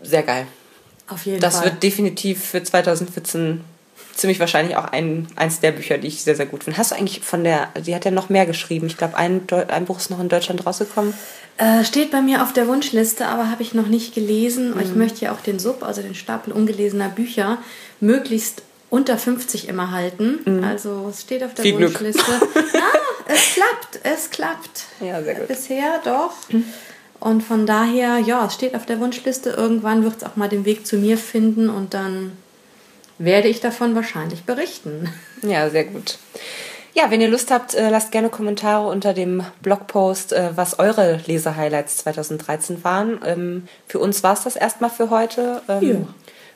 sehr 0.02 0.22
geil. 0.22 0.46
Auf 1.08 1.26
jeden 1.26 1.40
Das 1.40 1.56
Fall. 1.56 1.64
wird 1.66 1.82
definitiv 1.82 2.44
für 2.44 2.62
2014 2.62 3.62
ziemlich 4.14 4.38
wahrscheinlich 4.38 4.76
auch 4.76 4.84
ein, 4.84 5.28
eins 5.36 5.60
der 5.60 5.72
Bücher, 5.72 5.98
die 5.98 6.08
ich 6.08 6.22
sehr, 6.22 6.36
sehr 6.36 6.46
gut 6.46 6.64
finde. 6.64 6.78
Hast 6.78 6.92
du 6.92 6.94
eigentlich 6.94 7.20
von 7.20 7.42
der, 7.42 7.68
die 7.84 7.94
hat 7.94 8.04
ja 8.04 8.10
noch 8.10 8.28
mehr 8.28 8.46
geschrieben. 8.46 8.86
Ich 8.86 8.96
glaube, 8.96 9.16
ein, 9.16 9.42
ein 9.68 9.86
Buch 9.86 9.98
ist 9.98 10.10
noch 10.10 10.20
in 10.20 10.28
Deutschland 10.28 10.64
rausgekommen. 10.64 11.14
Äh, 11.56 11.84
steht 11.84 12.10
bei 12.10 12.20
mir 12.20 12.42
auf 12.42 12.52
der 12.52 12.68
Wunschliste, 12.68 13.26
aber 13.26 13.50
habe 13.50 13.62
ich 13.62 13.74
noch 13.74 13.88
nicht 13.88 14.14
gelesen. 14.14 14.74
Mhm. 14.74 14.80
Ich 14.80 14.94
möchte 14.94 15.24
ja 15.24 15.32
auch 15.32 15.40
den 15.40 15.58
Sub, 15.58 15.82
also 15.82 16.02
den 16.02 16.14
Stapel 16.14 16.52
ungelesener 16.52 17.08
Bücher, 17.08 17.58
möglichst 18.00 18.62
unter 18.90 19.16
50 19.16 19.68
immer 19.68 19.92
halten. 19.92 20.64
Also 20.64 21.06
es 21.10 21.22
steht 21.22 21.42
auf 21.44 21.54
der 21.54 21.64
Mhm. 21.64 21.76
Glück. 21.78 21.90
Wunschliste. 21.92 22.30
ja, 22.74 22.80
es 23.28 23.54
klappt, 23.54 24.00
es 24.02 24.30
klappt. 24.30 24.84
Ja, 25.00 25.22
sehr 25.22 25.36
gut. 25.36 25.48
Bisher 25.48 26.00
doch. 26.04 26.32
Und 27.20 27.42
von 27.42 27.66
daher, 27.66 28.18
ja, 28.18 28.46
es 28.46 28.54
steht 28.54 28.74
auf 28.74 28.86
der 28.86 28.98
Wunschliste. 29.00 29.50
Irgendwann 29.50 30.02
wird 30.04 30.16
es 30.18 30.24
auch 30.24 30.36
mal 30.36 30.48
den 30.48 30.64
Weg 30.64 30.86
zu 30.86 30.96
mir 30.96 31.16
finden 31.18 31.68
und 31.70 31.94
dann 31.94 32.32
werde 33.18 33.48
ich 33.48 33.60
davon 33.60 33.94
wahrscheinlich 33.94 34.44
berichten. 34.44 35.12
Ja, 35.42 35.68
sehr 35.70 35.84
gut. 35.84 36.18
Ja, 36.94 37.10
wenn 37.10 37.20
ihr 37.20 37.28
Lust 37.28 37.50
habt, 37.52 37.74
äh, 37.74 37.88
lasst 37.90 38.10
gerne 38.10 38.30
Kommentare 38.30 38.88
unter 38.88 39.12
dem 39.14 39.44
Blogpost, 39.62 40.32
äh, 40.32 40.50
was 40.56 40.78
eure 40.80 41.20
Lesehighlights 41.26 41.98
2013 41.98 42.82
waren. 42.82 43.20
Ähm, 43.24 43.68
Für 43.86 44.00
uns 44.00 44.22
war 44.24 44.32
es 44.32 44.42
das 44.42 44.56
erstmal 44.56 44.90
für 44.90 45.10
heute. 45.10 45.62
Ähm, 45.68 45.82
Ja. 45.82 45.96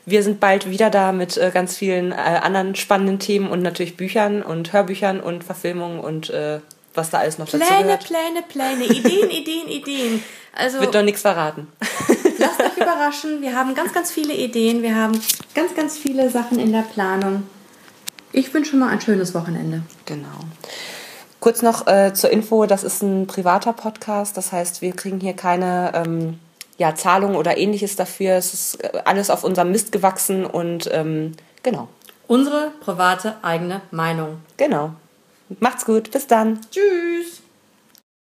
Wir 0.07 0.23
sind 0.23 0.39
bald 0.39 0.69
wieder 0.69 0.91
da 0.91 1.13
mit 1.13 1.37
äh, 1.37 1.51
ganz 1.53 1.77
vielen 1.77 2.13
äh, 2.13 2.17
anderen 2.17 2.75
spannenden 2.75 3.19
Themen 3.19 3.49
und 3.49 3.63
natürlich 3.63 3.97
Büchern 3.97 4.43
und 4.43 4.73
Hörbüchern 4.73 5.21
und 5.21 5.45
Verfilmungen 5.45 6.01
und 6.01 6.31
äh, 6.31 6.61
was 6.95 7.11
da 7.11 7.19
alles 7.19 7.39
noch 7.39 7.49
dazu 7.49 7.65
Pläne, 7.65 7.85
gehört. 7.85 8.05
Pläne, 8.05 8.43
Pläne, 8.49 8.85
Ideen, 8.85 9.31
Ideen, 9.31 9.69
Ideen. 9.69 10.23
Also 10.55 10.81
Wird 10.81 10.95
doch 10.95 11.03
nichts 11.03 11.23
verraten. 11.23 11.67
lasst 12.39 12.61
euch 12.61 12.77
überraschen. 12.77 13.41
Wir 13.41 13.57
haben 13.57 13.75
ganz, 13.75 13.93
ganz 13.93 14.11
viele 14.11 14.35
Ideen. 14.35 14.83
Wir 14.83 14.95
haben 14.95 15.19
ganz, 15.55 15.75
ganz 15.75 15.97
viele 15.99 16.31
Sachen 16.31 16.59
in 16.59 16.73
der 16.73 16.83
Planung. 16.83 17.45
Ich 18.33 18.53
wünsche 18.53 18.73
schon 18.73 18.81
mal 18.81 18.91
ein 18.91 19.01
schönes 19.01 19.35
Wochenende. 19.35 19.83
Genau. 20.07 20.29
Kurz 21.41 21.63
noch 21.63 21.87
äh, 21.87 22.13
zur 22.15 22.31
Info, 22.31 22.67
das 22.67 22.85
ist 22.85 23.03
ein 23.03 23.27
privater 23.27 23.73
Podcast, 23.73 24.37
das 24.37 24.51
heißt, 24.51 24.81
wir 24.81 24.93
kriegen 24.93 25.21
hier 25.21 25.35
keine 25.35 25.93
ähm, 25.95 26.39
ja, 26.79 26.95
Zahlungen 26.95 27.37
oder 27.37 27.57
ähnliches 27.57 27.97
dafür. 27.97 28.33
Es 28.35 28.53
ist 28.55 28.83
äh, 28.85 29.03
alles 29.05 29.31
auf 29.31 29.45
unserem 29.45 29.71
Mist 29.71 29.93
gewachsen 29.93 30.45
und 30.47 30.89
ähm, 30.93 31.33
genau, 31.63 31.89
Unsere 32.27 32.73
private 32.81 33.37
eigene 33.43 33.83
Meinung. 33.91 34.39
genau. 34.57 34.93
Macht's 35.61 35.85
gut, 35.85 36.11
bis 36.11 36.27
dann. 36.27 36.59
Tschüss. 36.71 37.43